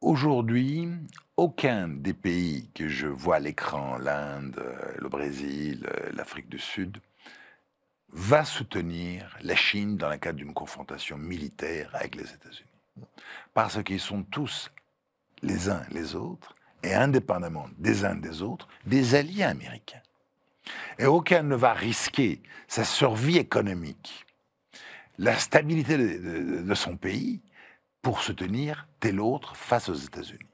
[0.00, 0.88] Aujourd'hui,
[1.36, 4.62] aucun des pays que je vois à l'écran, l'Inde,
[4.98, 6.98] le Brésil, l'Afrique du Sud,
[8.08, 13.06] va soutenir la Chine dans le cadre d'une confrontation militaire avec les États-Unis.
[13.54, 14.70] Parce qu'ils sont tous,
[15.42, 20.02] les uns les autres, et indépendamment des uns des autres, des alliés américains.
[20.98, 24.26] Et aucun ne va risquer sa survie économique,
[25.22, 27.40] la stabilité de son pays,
[28.02, 30.50] pour soutenir tel autre face aux États-Unis.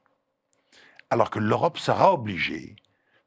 [1.09, 2.77] Alors que l'Europe sera obligée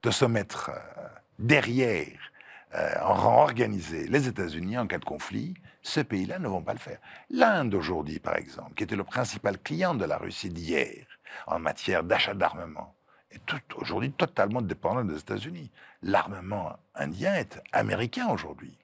[0.04, 1.08] de se mettre euh,
[1.40, 2.32] derrière,
[2.76, 6.74] euh, en rang organisé, les États-Unis en cas de conflit, ces pays-là ne vont pas
[6.74, 7.00] le faire.
[7.32, 11.08] L'Inde aujourd'hui, par exemple, qui était le principal client de la Russie d'hier
[11.48, 12.94] en matière d'achat d'armement,
[13.32, 13.42] est
[13.76, 15.72] aujourd'hui totalement dépendant des États-Unis.
[16.04, 18.78] L'armement indien est américain aujourd'hui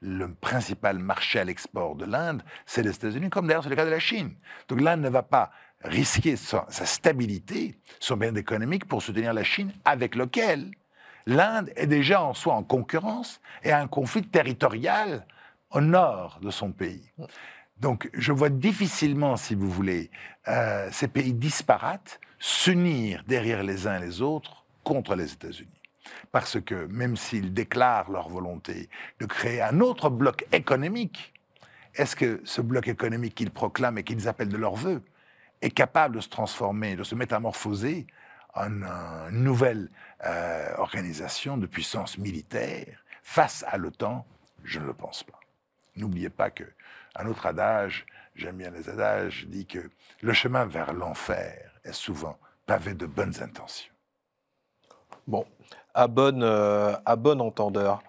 [0.00, 3.84] le principal marché à l'export de l'Inde, c'est les États-Unis, comme d'ailleurs c'est le cas
[3.84, 4.34] de la Chine.
[4.68, 5.50] Donc l'Inde ne va pas
[5.82, 10.70] risquer sa, stabilité, son bien économique pour soutenir la Chine, avec lequel
[11.26, 15.26] l'Inde est déjà en soi en concurrence et a un conflit territorial
[15.70, 17.10] au nord de son pays.
[17.78, 20.10] Donc je vois difficilement, si vous voulez,
[20.48, 25.81] euh, ces pays disparates s'unir derrière les uns et les autres contre les États-Unis
[26.30, 28.88] parce que même s'ils déclarent leur volonté
[29.20, 31.32] de créer un autre bloc économique,
[31.94, 35.02] est-ce que ce bloc économique qu'ils proclament et qu'ils appellent de leur vœu
[35.60, 38.06] est capable de se transformer, de se métamorphoser
[38.54, 38.82] en
[39.30, 39.90] une nouvelle
[40.24, 44.26] euh, organisation de puissance militaire face à l'OTAN?
[44.64, 45.38] Je ne le pense pas.
[45.96, 46.64] N'oubliez pas que
[47.14, 49.90] un autre adage, j'aime bien les adages, dit que
[50.22, 53.92] le chemin vers l'enfer est souvent pavé de bonnes intentions.
[55.26, 55.46] Bon,
[55.94, 58.02] à bon, euh, à entendeur.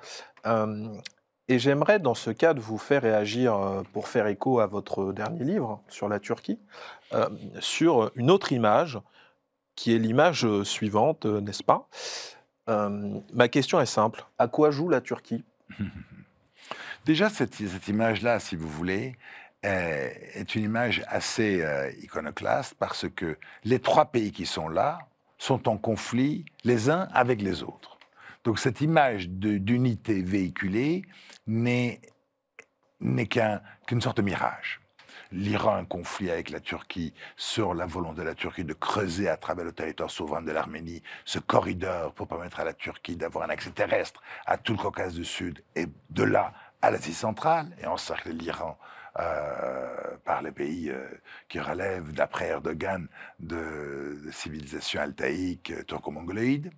[0.46, 0.88] Euh,
[1.48, 5.44] et j'aimerais, dans ce cadre, vous faire réagir, euh, pour faire écho à votre dernier
[5.44, 6.60] livre sur la Turquie,
[7.60, 9.00] sur une autre image,
[9.76, 11.88] qui est l'image suivante, n'est-ce pas?
[12.68, 14.26] Ma question est simple.
[14.40, 15.44] À quoi joue la Turquie?
[17.06, 19.16] Déjà, cette, cette image-là, si vous voulez,
[19.62, 21.64] est une image assez
[22.02, 24.98] iconoclaste parce que les trois pays qui sont là
[25.44, 27.98] sont en conflit les uns avec les autres.
[28.46, 31.04] Donc cette image d'unité véhiculée
[31.48, 32.00] n'est
[33.86, 34.80] qu'une sorte de mirage.
[35.34, 39.36] L'Iran a conflit avec la Turquie sur la volonté de la Turquie de creuser à
[39.36, 43.50] travers le territoire souverain de l'Arménie ce corridor pour permettre à la Turquie d'avoir un
[43.50, 47.86] accès terrestre à tout le Caucase du Sud et de là à l'Asie centrale et
[47.86, 48.78] encercler l'Iran
[49.20, 51.06] euh, par les pays euh,
[51.48, 53.08] qui relèvent, d'après Erdogan,
[53.40, 56.72] de, de civilisation altaïque euh, turco-mongoloïde.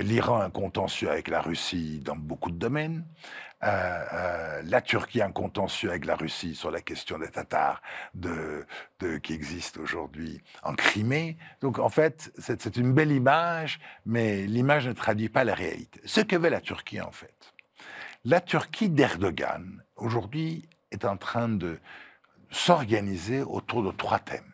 [0.00, 3.04] L'Iran un contentieux avec la Russie dans beaucoup de domaines.
[3.62, 7.80] la Turquie un contentieux avec la Russie sur la question des Tatars
[8.14, 8.66] de,
[9.22, 11.36] qui existent aujourd'hui en Crimée.
[11.60, 16.00] Donc en fait, c'est une belle image, mais l'image ne traduit pas la réalité.
[16.04, 17.54] Ce que veut la Turquie en fait?
[18.24, 21.78] La Turquie d'Erdogan, aujourd'hui, est en train de
[22.50, 24.52] s'organiser autour de trois thèmes.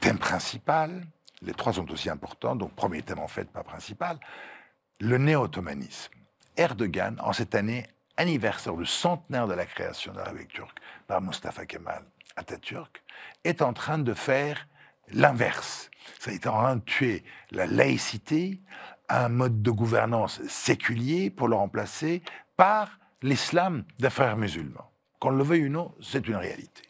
[0.00, 1.04] Thème principal,
[1.42, 4.18] les trois sont aussi importants, donc premier thème en fait, pas principal,
[5.00, 6.12] le néo-ottomanisme.
[6.56, 7.86] Erdogan, en cette année
[8.16, 12.02] anniversaire du centenaire de la création de la République turque par Mustafa Kemal
[12.36, 13.02] Atatürk,
[13.44, 14.66] est en train de faire
[15.10, 15.90] l'inverse.
[16.18, 18.60] Ça est en train de tuer la laïcité,
[19.08, 22.22] un mode de gouvernance séculier pour le remplacer
[22.56, 24.90] par l'islam des frères musulmans.
[25.18, 26.82] Qu'on le veuille ou non, c'est une réalité.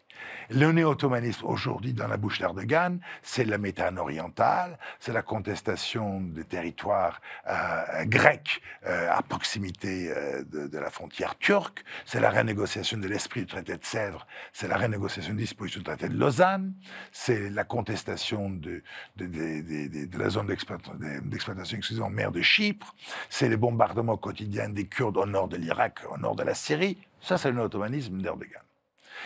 [0.51, 6.45] Le néo-ottomanisme aujourd'hui dans la bouche d'Erdogan, c'est la méthane orientale, c'est la contestation des
[6.45, 13.07] territoires euh, grecs euh, à proximité euh, de, la frontière turque, c'est la renégociation de
[13.07, 16.73] l'esprit du traité de Sèvres, c'est la renégociation des dispositions du traité de Lausanne,
[17.13, 18.83] c'est la contestation de,
[19.17, 22.95] de, la zone d'exploitation en mer de Chypre,
[23.29, 26.97] c'est les bombardements quotidiens des Kurdes au nord de l'Irak, au nord de la Syrie.
[27.21, 28.63] Ça, c'est le néo-ottomanisme d'Erdogan.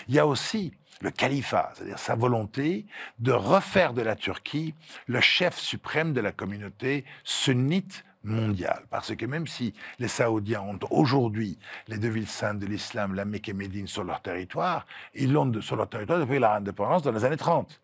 [0.09, 2.87] Il y a aussi le califat, c'est-à-dire sa volonté
[3.19, 4.75] de refaire de la Turquie
[5.07, 8.85] le chef suprême de la communauté sunnite mondiale.
[8.91, 13.25] Parce que même si les Saoudiens ont aujourd'hui les deux villes saintes de l'islam, la
[13.25, 17.13] Mecque et Médine, sur leur territoire, ils l'ont sur leur territoire depuis la indépendance dans
[17.13, 17.81] les années 30.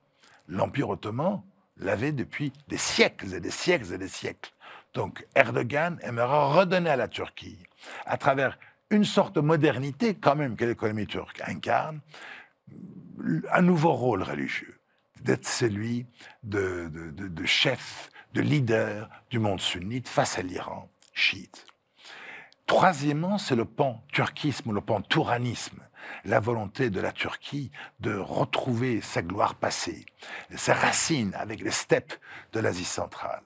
[0.49, 1.43] L'Empire ottoman
[1.79, 4.53] l'avait depuis des siècles et des siècles et des siècles.
[4.95, 7.59] Donc Erdogan aimerait redonner à la Turquie,
[8.07, 8.59] à travers
[8.91, 12.01] une sorte de modernité quand même que l'économie turque incarne,
[13.51, 14.79] un nouveau rôle religieux,
[15.21, 16.07] d'être celui
[16.43, 16.91] de,
[17.45, 21.67] chef, de leader du monde sunnite face à l'Iran chiite.
[22.67, 25.81] Troisièmement, c'est le pan-turquisme, le pan-touranisme,
[26.25, 30.07] la volonté de la Turquie de retrouver sa gloire passée,
[30.55, 32.15] ses racines avec les steppes
[32.53, 33.43] de l'Asie centrale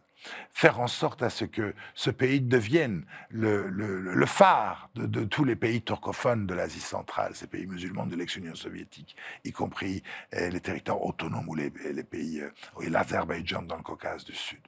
[0.51, 5.83] faire en sorte à ce que ce pays devienne le, phare de, tous les pays
[5.83, 10.03] turcophones de l'Asie centrale, ces pays musulmans de l'ex-Union soviétique, y compris
[10.33, 12.51] eh, les territoires autonomes ou les, pays, euh,
[12.89, 14.61] l'Azerbaïdjan dans le Caucase du Sud.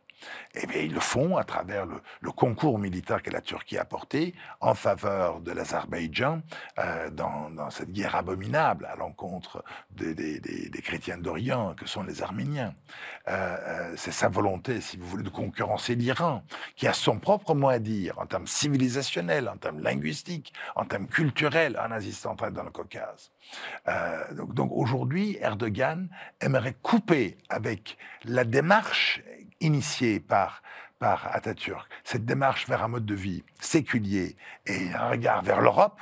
[0.55, 4.35] Eh bien, ils le font à travers le, concours militaire que la Turquie a apporté
[4.61, 6.43] en faveur de l'Azerbaïdjan
[6.79, 10.41] euh, dans, cette guerre abominable à l'encontre des,
[10.83, 12.75] chrétiens d'Orient que sont les Arméniens.
[13.29, 16.43] Euh, euh, c'est sa volonté, si vous voulez, de concurrencer l'Iran,
[16.77, 21.07] qui a son propre mot à dire en termes civilisationnels, en termes linguistiques, en termes
[21.07, 23.31] culturels en Asie centrale dans le Caucase.
[24.33, 26.09] donc, donc aujourd'hui, Erdogan
[26.41, 29.22] aimerait couper avec la démarche
[29.65, 30.62] initié par,
[30.99, 34.37] par Atatürk, cette démarche vers un mode de vie séculier
[34.67, 36.01] et un regard vers l'Europe,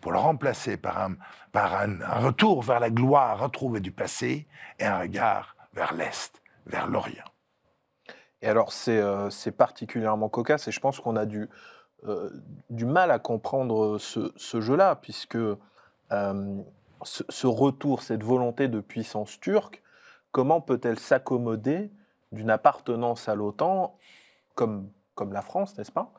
[0.00, 1.16] pour le remplacer par un,
[1.52, 4.46] par un, retour vers la gloire retrouvée du passé
[4.78, 7.24] et un regard vers l'Est, vers l'Orient.
[8.42, 11.48] Et alors, c'est euh, particulièrement cocasse et je pense qu'on a du,
[12.06, 12.30] euh,
[12.70, 16.62] du mal à comprendre ce, jeu-là, puisque euh,
[17.02, 19.82] ce, retour, cette volonté de puissance turque,
[20.32, 21.90] comment peut-elle s'accommoder
[22.32, 23.96] d'une appartenance à l'OTAN,
[24.54, 26.12] comme, comme la France, n'est-ce pas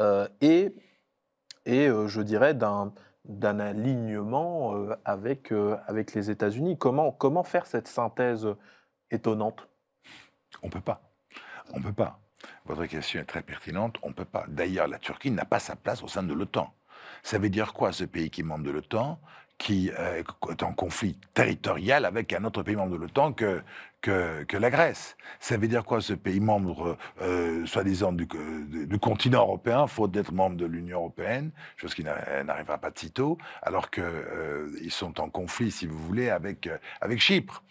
[0.00, 0.74] euh, Et,
[1.64, 2.92] et euh, je dirais d'un
[3.24, 5.52] d'un alignement euh, avec,
[5.88, 6.78] avec les États-Unis.
[6.78, 8.46] Comment, comment faire cette synthèse
[9.10, 9.66] étonnante?
[10.62, 11.00] On ne peut pas.
[11.74, 12.20] On peut pas.
[12.66, 13.96] Votre question est très pertinente.
[14.04, 14.44] On ne peut pas.
[14.46, 16.72] D'ailleurs, la Turquie n'a pas sa place au sein de l'OTAN.
[17.24, 19.18] Ça veut dire quoi, ce pays qui est membre de l'OTAN,
[19.58, 23.60] qui est en conflit territorial avec un autre pays membre de l'OTAN que,
[24.06, 25.16] que, la Grèce.
[25.40, 30.32] Ça veut dire quoi ce pays membre, euh, soi-disant, du, du, continent européen, faute d'être
[30.32, 35.28] membre de l'Union européenne, chose qui n'arrivera pas de sitôt, alors qu'ils euh, sont en
[35.28, 37.62] conflit, si vous voulez, avec, euh, avec Chypre.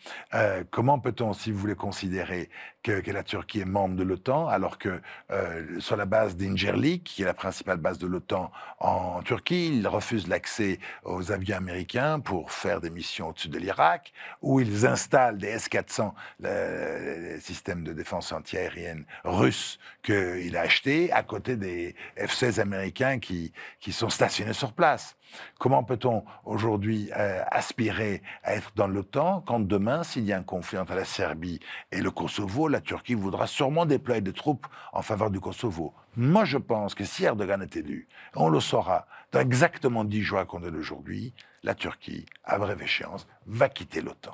[0.71, 2.49] comment peut-on, si vous voulez, considérer
[2.85, 7.23] que, la Turquie est membre de l'OTAN, alors que euh, sur la base d'Ingerlik, qui
[7.23, 12.51] est la principale base de l'OTAN en Turquie, ils refusent l'accès aux avions américains pour
[12.51, 17.91] faire des missions au-dessus de l'Irak, où ils installent des S-400, le, le système de
[17.91, 24.53] défense antiaérienne russe qu'il a acheté, à côté des F-16 américains qui, qui sont stationnés
[24.53, 25.15] sur place.
[25.59, 30.43] Comment peut-on aujourd'hui euh, aspirer à être dans l'OTAN quand demain, s'il y a un
[30.43, 31.59] conflit entre la Serbie
[31.91, 35.93] et le Kosovo, la Turquie voudra sûrement déployer des troupes en faveur du Kosovo?
[36.17, 40.45] Moi, je pense que si Erdogan est élu, on le saura dans exactement dix jours
[40.45, 44.33] qu'on est aujourd'hui, la Turquie, à brève échéance, va quitter l'OTAN.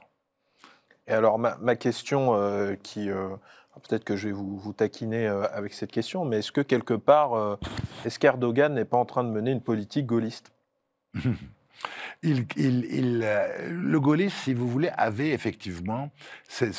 [1.08, 3.10] Et alors, ma, question euh, qui.
[3.10, 3.30] euh,
[3.88, 7.58] Peut-être que je vais vous, vous taquiner avec cette question, mais est-ce que quelque part,
[8.04, 10.52] est-ce qu'Erdogan n'est pas en train de mener une politique gaulliste?
[12.24, 16.12] Euh, le gaullisme, si vous voulez, avait effectivement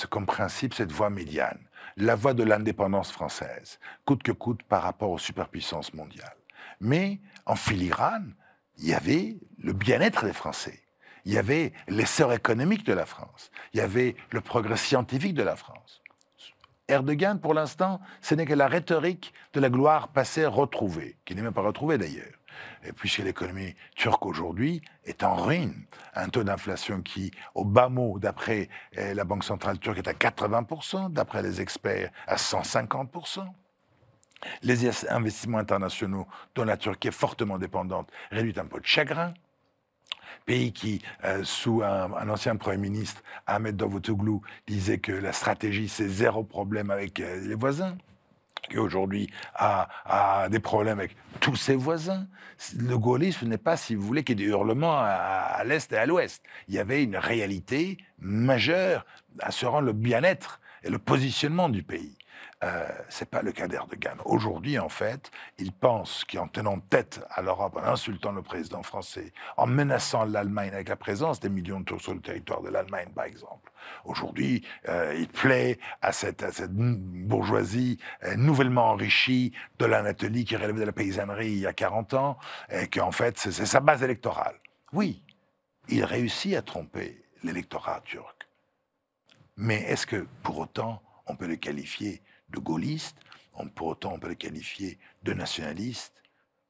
[0.08, 1.58] comme principe cette voie médiane,
[1.96, 6.36] la voie de l'indépendance française, coûte que coûte par rapport aux superpuissances mondiales.
[6.80, 8.34] Mais en filigrane,
[8.78, 10.80] il y avait le bien-être des Français.
[11.24, 13.50] Il y avait l'essor économique de la France.
[13.72, 16.02] Il y avait le progrès scientifique de la France.
[16.88, 21.42] Erdogan, pour l'instant, ce n'est que la rhétorique de la gloire passée retrouvée, qui n'est
[21.42, 22.34] même pas retrouvée d'ailleurs.
[22.96, 25.84] Puisque l'économie turque aujourd'hui est en ruine,
[26.14, 30.12] un taux d'inflation qui, au bas mot, d'après eh, la Banque centrale turque, est à
[30.12, 33.46] 80%, d'après les experts, à 150%.
[34.62, 39.34] Les is- investissements internationaux dont la Turquie est fortement dépendante réduit un peu de chagrin.
[40.46, 46.08] Pays qui, euh, sous un, ancien Premier ministre, Ahmed Davutoglu, disait que la stratégie, c'est
[46.08, 47.96] zéro problème avec euh, les voisins
[48.68, 52.26] qui aujourd'hui a, des problèmes avec tous ses voisins.
[52.76, 55.92] Le gaullisme n'est pas, si vous voulez, qu'il y ait des hurlements à, à l'est
[55.92, 56.42] et à l'ouest.
[56.68, 59.04] Il y avait une réalité majeure
[59.40, 62.16] assurant le bien-être et le positionnement du pays.
[62.64, 64.18] Euh, c'est pas le cas d'Erdogan.
[64.24, 69.32] Aujourd'hui, en fait, il pense qu'en tenant tête à l'Europe, en insultant le président français,
[69.56, 73.08] en menaçant l'Allemagne avec la présence des millions de Turcs sur le territoire de l'Allemagne,
[73.14, 73.71] par exemple,
[74.04, 80.86] aujourd'hui, euh, il plaît à cette, bourgeoisie euh, nouvellement enrichie de l'Anatolie qui relevait de
[80.86, 82.38] la paysannerie il y a 40 ans,
[82.70, 84.56] et qu'en fait, c'est sa base électorale.
[84.92, 85.22] Oui,
[85.88, 88.48] il réussit à tromper l'électorat turc.
[89.56, 93.16] Mais est-ce que, pour autant, on peut le qualifier de gaulliste?
[93.74, 96.22] Pour autant, on peut le qualifier de nationaliste?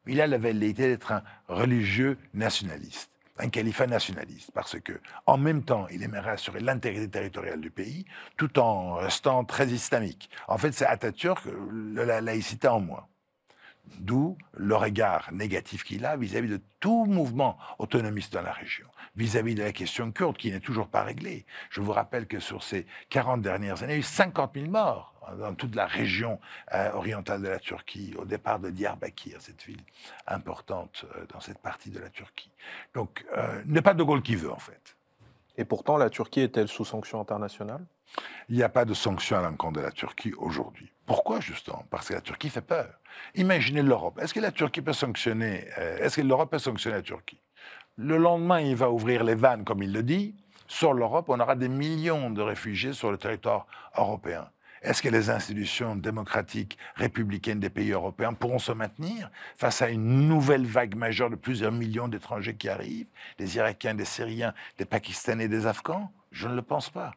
[0.07, 5.65] Il a la velléité d'être un religieux nationaliste, un califat nationaliste, parce que, en même
[5.65, 8.05] temps, il aimerait assurer l'intégrité territoriale du pays,
[8.37, 10.31] tout en restant très islamique.
[10.49, 13.07] En fait, c'est Atatürk, le- la laïcité en moins.
[13.99, 19.55] D'où le regard négatif qu'il a vis-à-vis de tout mouvement autonomiste dans la région, vis-à-vis
[19.55, 21.45] de la question kurde qui n'est toujours pas réglée.
[21.71, 24.67] Je vous rappelle que sur ces 40 dernières années, il y a eu 50 000
[24.67, 26.41] morts dans toute la région
[26.75, 29.83] euh, orientale de la Turquie, au départ de Diyarbakir, cette ville
[30.27, 32.51] importante euh, dans cette partie de la Turquie.
[32.95, 34.97] Donc, euh, n'est pas De Gaulle qui veut, en fait.
[35.57, 37.85] Et pourtant, la Turquie est-elle sous sanction internationale?
[38.49, 40.93] Il n'y a pas de sanctions à l'encontre de la Turquie aujourd'hui.
[41.07, 41.85] Pourquoi justement?
[41.91, 42.89] Parce que la Turquie fait peur.
[43.35, 44.19] Imaginez l'Europe.
[44.21, 47.41] Est-ce que la Turquie peut sanctionner euh, Est-ce que l'Europe peut sanctionner la Turquie?
[47.97, 50.35] Le lendemain, il va ouvrir les vannes, comme il le dit.
[50.67, 53.67] Sur l'Europe, on aura des millions de réfugiés sur le territoire
[53.99, 54.49] européen.
[54.81, 60.27] Est-ce que les institutions démocratiques républicaines des pays européens pourront se maintenir face à une
[60.27, 65.47] nouvelle vague majeure de plusieurs millions d'étrangers qui arrivent, des Irakiens, des Syriens, des Pakistanais,
[65.47, 66.11] des Afghans?
[66.33, 67.13] Je ne le pense pas.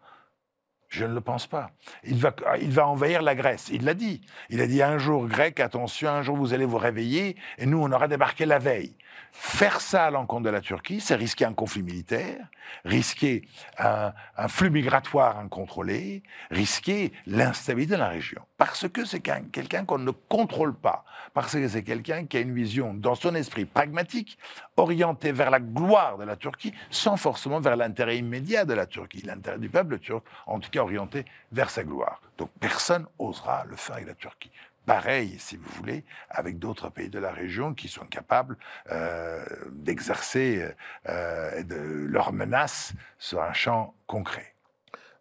[0.89, 1.71] Je ne le pense pas.
[2.03, 3.69] Il va, il va envahir la Grèce.
[3.71, 4.21] Il l'a dit.
[4.49, 7.81] Il a dit un jour grec, attention, un jour vous allez vous réveiller et nous,
[7.81, 8.95] on aura débarqué la veille.
[9.31, 12.47] Faire ça à l'encontre de la Turquie, c'est risquer un conflit militaire,
[12.85, 13.47] risquer
[13.77, 14.13] un,
[14.47, 18.41] flux migratoire incontrôlé, risquer l'instabilité de la région.
[18.57, 21.03] Parce que c'est qu'un- quelqu'un qu'on ne contrôle pas.
[21.33, 24.37] Parce que c'est quelqu'un qui a une vision, dans son esprit pragmatique,
[24.77, 29.21] orientée vers la gloire de la Turquie, sans forcément vers l'intérêt immédiat de la Turquie,
[29.25, 32.21] l'intérêt du peuple turc, en tout cas orienté vers sa gloire.
[32.37, 34.51] Donc personne osera le faire avec la Turquie.
[34.85, 38.57] Pareil, si vous voulez, avec d'autres pays de la région qui sont capables
[38.91, 40.67] euh, d'exercer
[41.09, 44.53] euh, de leurs menaces sur un champ concret.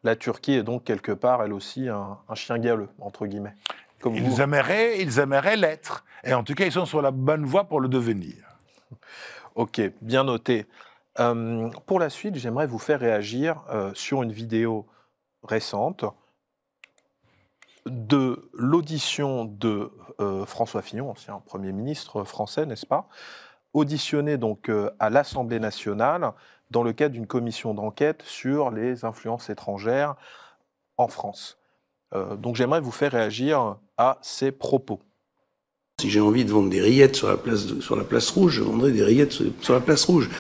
[0.03, 3.55] La Turquie est donc quelque part, elle aussi, un, un chien galeux, entre guillemets.
[4.01, 4.35] Comme vous.
[4.35, 6.05] Ils aimeraient, ils aimeraient l'être.
[6.25, 8.35] Et en tout cas, ils sont sur la bonne voie pour le devenir.
[9.57, 10.67] Ok, bien noté.
[11.21, 14.85] Euh, pour la suite, j'aimerais vous faire réagir euh, sur une vidéo
[15.45, 16.05] récente
[17.87, 23.09] de l'audition de euh, François Fillon, ancien Premier ministre français, n'est-ce pas?
[23.73, 26.33] Auditionné donc euh, à l'Assemblée nationale
[26.71, 30.17] dans le cadre d'une commission d'enquête sur les influences étrangères
[30.97, 31.59] en France.
[32.39, 35.01] donc j'aimerais vous faire réagir à ces propos.
[36.01, 38.63] Si j'ai envie de vendre des rillettes sur la place, sur la place rouge, je
[38.63, 40.31] vendrai des rillettes sur la place rouge.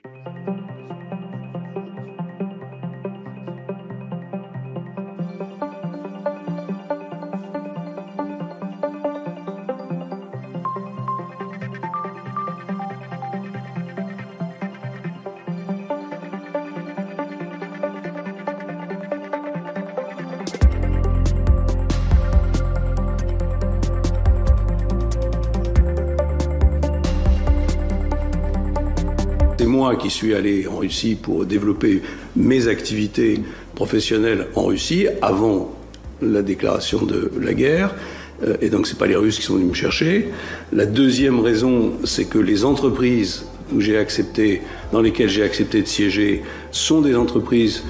[29.99, 32.03] Qui suis allé en Russie pour développer
[32.37, 33.41] mes activités
[33.74, 35.74] professionnelles en Russie avant
[36.22, 37.95] la déclaration de la guerre.
[38.43, 40.28] Euh, et donc, ce pas les Russes qui sont venus me chercher.
[40.72, 44.62] La deuxième raison, c'est que les entreprises où accepté,
[44.93, 47.85] dans lesquelles j'ai accepté de siéger, sont des entreprises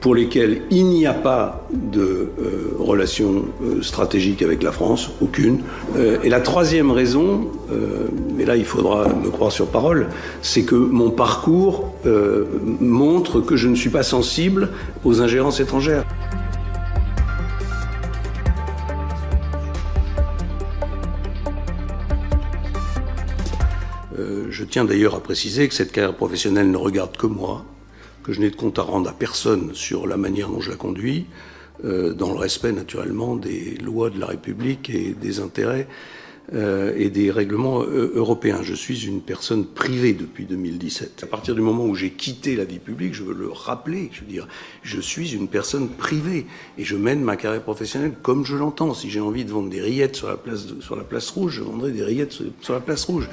[0.00, 5.60] pour lesquels il n'y a pas de euh, relation euh, stratégique avec la France, aucune.
[5.96, 7.48] Euh, et la troisième raison,
[8.36, 10.08] mais là il faudra me croire sur parole,
[10.42, 11.94] c'est que mon parcours
[12.80, 14.70] montre que je ne suis pas sensible
[15.04, 16.04] aux ingérences étrangères.
[24.50, 27.64] je tiens d'ailleurs à préciser que cette carrière professionnelle ne regarde que moi
[28.32, 31.26] je n'ai de compte à rendre à personne sur la manière dont je la conduis,
[31.84, 35.88] euh, dans le respect naturellement des lois de la République et des intérêts
[36.52, 38.58] euh, et des règlements euh, européens.
[38.62, 41.20] Je suis une personne privée depuis 2017.
[41.22, 44.20] À partir du moment où j'ai quitté la vie publique, je veux le rappeler, je
[44.20, 44.46] veux dire,
[44.82, 48.94] je suis une personne privée et je mène ma carrière professionnelle comme je l'entends.
[48.94, 51.62] Si j'ai envie de vendre des rillettes sur la place, sur la place rouge, je
[51.62, 53.28] vendrai des rillettes sur la place rouge.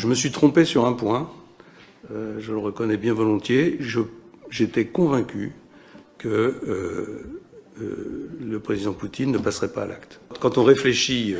[0.00, 1.30] Je me suis trompé sur un point,
[2.10, 3.78] euh, je le reconnais bien volontiers.
[4.48, 5.52] J'étais convaincu
[6.16, 7.42] que euh,
[7.82, 10.18] euh, le président Poutine ne passerait pas à l'acte.
[10.40, 11.34] Quand on réfléchit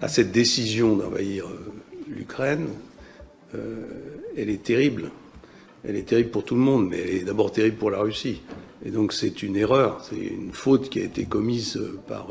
[0.00, 1.44] à cette décision d'envahir
[2.08, 2.68] l'Ukraine,
[3.52, 5.10] elle est terrible.
[5.84, 8.40] Elle est terrible pour tout le monde, mais elle est d'abord terrible pour la Russie.
[8.86, 11.78] Et donc c'est une erreur, c'est une faute qui a été commise
[12.08, 12.28] par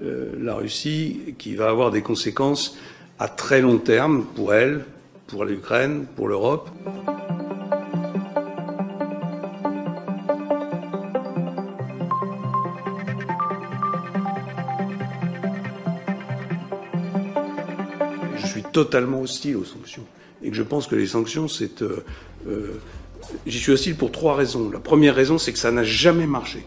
[0.00, 2.78] la Russie qui va avoir des conséquences
[3.18, 4.84] à très long terme pour elle,
[5.26, 6.70] pour l'Ukraine, pour l'Europe.
[18.36, 20.04] Je suis totalement hostile aux sanctions.
[20.42, 21.82] Et que je pense que les sanctions, c'est...
[21.82, 22.04] Euh,
[22.46, 22.80] euh,
[23.46, 24.70] j'y suis hostile pour trois raisons.
[24.70, 26.64] La première raison, c'est que ça n'a jamais marché.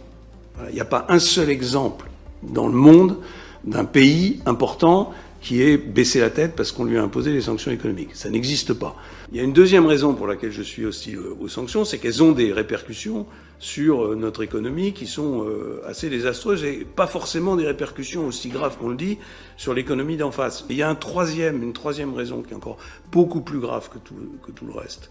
[0.68, 2.10] Il n'y a pas un seul exemple
[2.44, 3.18] dans le monde
[3.64, 7.72] d'un pays important qui est baisser la tête parce qu'on lui a imposé des sanctions
[7.72, 8.12] économiques.
[8.14, 8.96] Ça n'existe pas.
[9.32, 12.22] Il y a une deuxième raison pour laquelle je suis hostile aux sanctions, c'est qu'elles
[12.22, 13.26] ont des répercussions
[13.58, 18.50] sur euh, notre économie qui sont euh, assez désastreuses et pas forcément des répercussions aussi
[18.50, 19.18] graves qu'on le dit
[19.58, 20.66] sur l'économie d'en face.
[20.70, 22.78] Et il y a troisième, une troisième raison qui est encore
[23.12, 24.16] beaucoup plus grave que tout,
[24.46, 25.10] que tout le reste.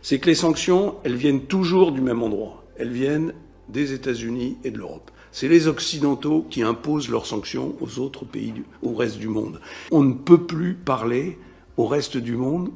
[0.00, 2.64] C'est que les sanctions, elles viennent toujours du même endroit.
[2.78, 3.34] Elles viennent
[3.68, 5.10] des États-Unis et de l'Europe.
[5.30, 9.60] C'est les Occidentaux qui imposent leurs sanctions aux autres pays, au reste du monde.
[9.90, 11.38] On ne peut plus parler
[11.76, 12.70] au reste du monde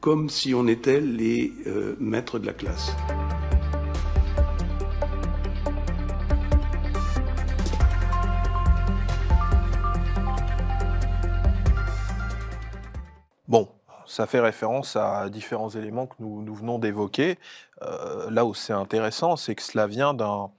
[0.00, 2.92] comme si on était les euh, maîtres de la classe.
[13.48, 13.68] Bon,
[14.06, 17.38] ça fait référence à différents éléments que nous, venons d'évoquer.
[17.82, 20.50] Euh, là où c'est intéressant, c'est que cela vient d'un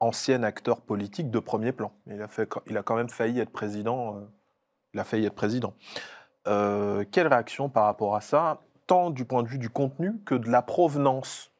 [0.00, 1.92] ancien acteur politique de premier plan.
[2.06, 4.16] Il a, fait, il a quand même failli être président.
[4.16, 4.20] Euh,
[4.94, 5.74] il a failli être président.
[6.46, 10.34] Euh, quelle réaction par rapport à ça, tant du point de vue du contenu que
[10.34, 11.50] de la provenance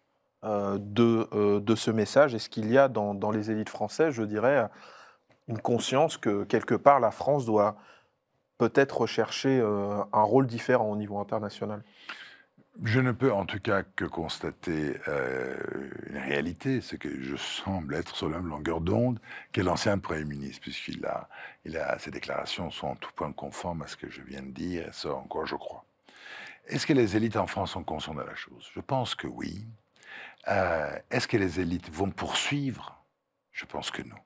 [0.44, 2.34] euh, de, de ce message?
[2.34, 4.68] Est-ce qu'il y a dans, dans, les élites françaises, je dirais,
[5.48, 7.76] une conscience que quelque part la France doit
[8.58, 11.82] peut-être rechercher un rôle différent au niveau international?
[12.84, 15.56] Je ne peux en tout cas que constater euh,
[16.08, 19.18] une réalité, c'est que je semble être sur la même longueur d'onde
[19.52, 21.28] que l'ancien Premier ministre, puisqu'il a,
[21.64, 24.50] il a, ses déclarations sont en tout point conformes à ce que je viens de
[24.50, 25.84] dire, et ça encore je crois.
[26.66, 28.70] Est-ce que les élites en France sont conscientes de la chose?
[28.74, 29.64] Je pense que oui.
[30.48, 33.02] Euh, est-ce que les élites vont poursuivre?
[33.52, 34.16] Je pense que non.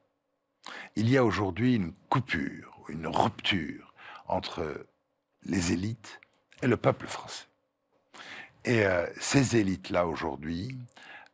[0.96, 3.94] Il y a aujourd'hui une coupure, une rupture
[4.26, 4.86] entre
[5.44, 6.20] les élites
[6.62, 7.49] et le peuple français.
[8.70, 10.78] Et euh, ces élites-là, aujourd'hui,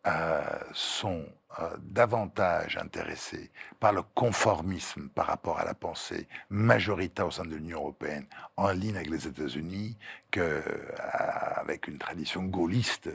[0.07, 0.41] euh,
[0.73, 1.27] sont
[1.61, 7.55] euh, davantage intéressés par le conformisme par rapport à la pensée majoritaire au sein de
[7.55, 8.25] l'Union européenne,
[8.57, 9.99] en ligne avec les États-Unis,
[10.31, 13.11] qu'avec une tradition gaulliste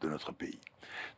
[0.00, 0.60] de notre pays.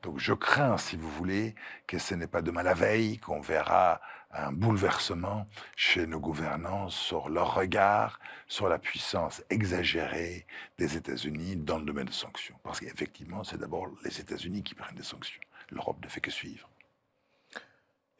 [0.02, 1.54] Donc je crains, si vous voulez,
[1.86, 4.00] que ce n'est pas demain la veille qu'on verra
[4.34, 5.46] un bouleversement
[5.76, 10.46] chez nos gouvernants sur leur regard sur la puissance exagérée
[10.78, 12.56] des États-Unis dans le domaine des sanctions.
[12.62, 15.40] Parce qu'effectivement, c'est d'abord les États-Unis qui prennent des sanctions.
[15.70, 16.68] L'Europe ne fait que suivre.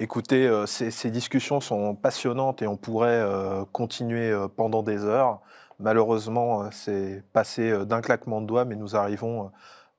[0.01, 5.41] Écoutez, euh, ces, discussions sont passionnantes et on pourrait euh, continuer euh, pendant des heures.
[5.79, 9.51] Malheureusement, c'est passé d'un claquement de doigts, mais nous arrivons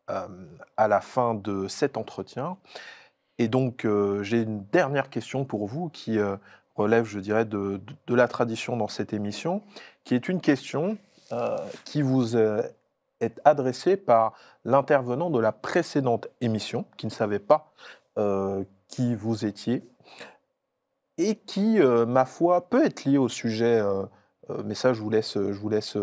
[0.08, 2.58] à la fin de cet entretien.
[3.38, 6.38] Et donc, euh, j'ai une dernière question pour vous qui euh,
[6.76, 9.62] relève, je dirais, de, la tradition dans cette émission,
[10.03, 10.98] qui est une question
[11.32, 14.34] euh, qui vous est adressée par
[14.64, 17.72] l'intervenant de la précédente émission, qui ne savait pas
[18.88, 19.84] qui vous étiez,
[21.18, 23.84] et qui, ma foi, peut être liée au sujet,
[24.64, 25.98] mais ça, je vous laisse, je vous laisse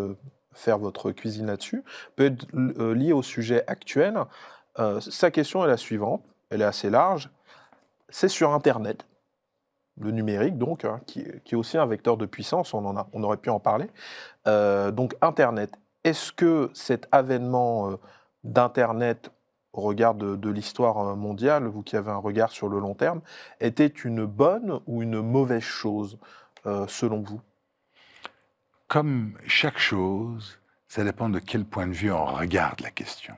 [0.51, 1.83] faire votre cuisine là-dessus,
[2.15, 2.45] peut être
[2.93, 4.25] liée au sujet actuel.
[4.99, 6.23] sa question est la suivante
[6.53, 7.29] elle est assez large.
[8.09, 9.05] C'est sur Internet,
[9.97, 13.23] le numérique donc, hein, qui, est aussi un vecteur de puissance, on, en a, on
[13.23, 13.89] aurait pu en parler.
[14.47, 15.71] Euh, donc Internet,
[16.03, 17.95] est-ce que cet avènement euh,
[18.43, 19.31] d'Internet
[19.73, 23.21] au regard de, l'histoire euh, mondiale, vous qui avez un regard sur le long terme,
[23.59, 26.19] était une bonne ou une mauvaise chose
[26.87, 27.41] selon vous?
[28.87, 33.35] Comme chaque chose, ça dépend de quel point de vue on regarde la question.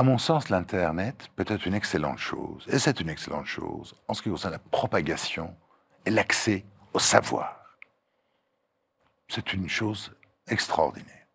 [0.00, 4.14] À mon sens, l'Internet peut être une excellente chose, et c'est une excellente chose en
[4.14, 5.54] ce qui concerne la propagation
[6.06, 6.64] et l'accès
[6.94, 7.76] au savoir.
[9.28, 10.10] C'est une chose
[10.48, 11.26] extraordinaire.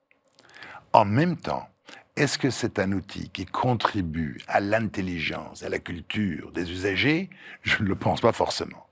[0.94, 1.70] En même temps,
[2.16, 7.30] est-ce que c'est un outil qui contribue à l'intelligence, à la culture des usagers?
[7.62, 8.88] Je ne le pense pas forcément.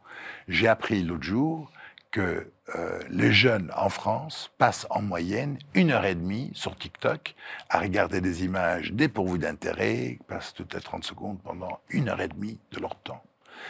[0.48, 1.72] J'ai appris l'autre jour
[2.12, 7.36] que euh, les jeunes en France passent en moyenne une heure et demie sur TikTok
[7.70, 12.30] à regarder des images dépourvues d'intérêt, passent toutes les 30 secondes pendant une heure et
[12.30, 13.22] demie de leur temps.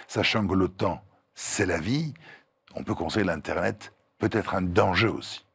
[0.08, 1.04] Sachant que le temps,
[1.34, 2.14] c'est la vie,
[2.76, 5.46] on peut conseiller l'Internet peut être un danger aussi.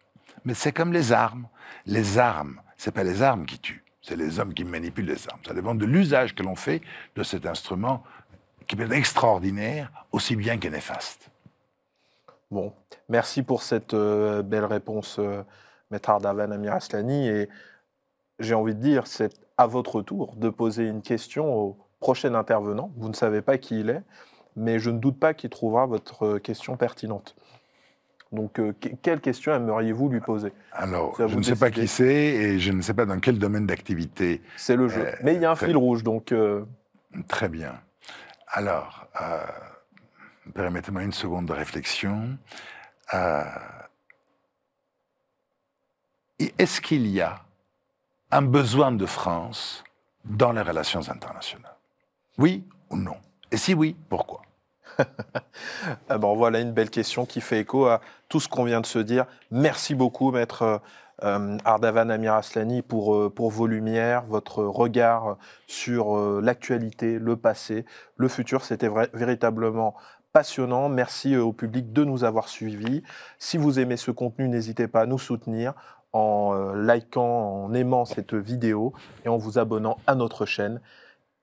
[0.45, 1.49] Mais c'est comme les armes.
[1.87, 5.41] Les armes, c'est pas les armes qui tuent, c'est les hommes qui manipulent les armes.
[5.47, 6.83] Ça dépend de l'usage que l'on fait
[7.15, 8.03] de cet instrument
[8.67, 11.31] qui peut être extraordinaire aussi bien que néfaste.
[12.51, 12.73] Bon,
[13.11, 15.43] merci pour cette euh, belle réponse, euh,
[15.91, 17.29] Maître Ardavan Amir Aslani.
[17.29, 17.49] Et
[18.39, 22.91] j'ai envie de dire, c'est à votre tour de poser une question au prochain intervenant.
[22.97, 24.03] Vous ne savez pas qui il est,
[24.57, 27.37] mais je ne doute pas qu'il trouvera votre question pertinente.
[28.33, 30.53] Donc, euh, quelle question aimeriez-vous lui poser?
[30.73, 33.67] Alors, je ne sais pas qui c'est et je ne sais pas dans quel domaine
[33.67, 34.43] d'activité.
[34.57, 35.07] C'est le jeu.
[35.23, 36.35] mais il y a un fil rouge, donc.
[37.27, 37.75] Très bien.
[38.49, 39.07] Alors,
[40.55, 42.39] permettez-moi une seconde de réflexion.
[43.15, 43.43] Euh,
[46.59, 47.41] est-ce qu'il y a
[48.31, 49.83] un besoin de France
[50.25, 51.77] dans les relations internationales?
[52.37, 53.17] Oui ou non?
[53.51, 54.43] Et si oui, pourquoi?
[56.09, 58.87] Ah bon, Voilà une belle question qui fait écho à tout ce qu'on vient de
[58.87, 59.27] se dire.
[59.51, 60.81] Merci beaucoup, maître
[61.25, 67.85] euh, Ardavan Amir Aslani, pour, euh, pour vos lumières, votre regard sur l'actualité, le passé,
[68.17, 68.65] le futur.
[68.65, 69.95] C'était véritablement
[70.39, 70.89] passionnant.
[70.89, 73.03] Merci euh, au public de nous avoir suivis.
[73.41, 75.73] Si vous aimez ce contenu, n'hésitez pas à nous soutenir
[76.13, 78.93] en euh, likant, en aimant cette vidéo
[79.25, 80.81] et en vous abonnant à notre chaîne.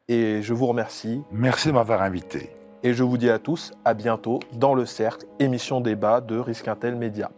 [0.07, 1.21] Et je vous remercie.
[1.29, 2.55] Merci de m'avoir invité.
[2.83, 6.69] Et je vous dis à tous à bientôt dans le cercle, émission débat de Risque
[6.69, 7.31] Intel Média.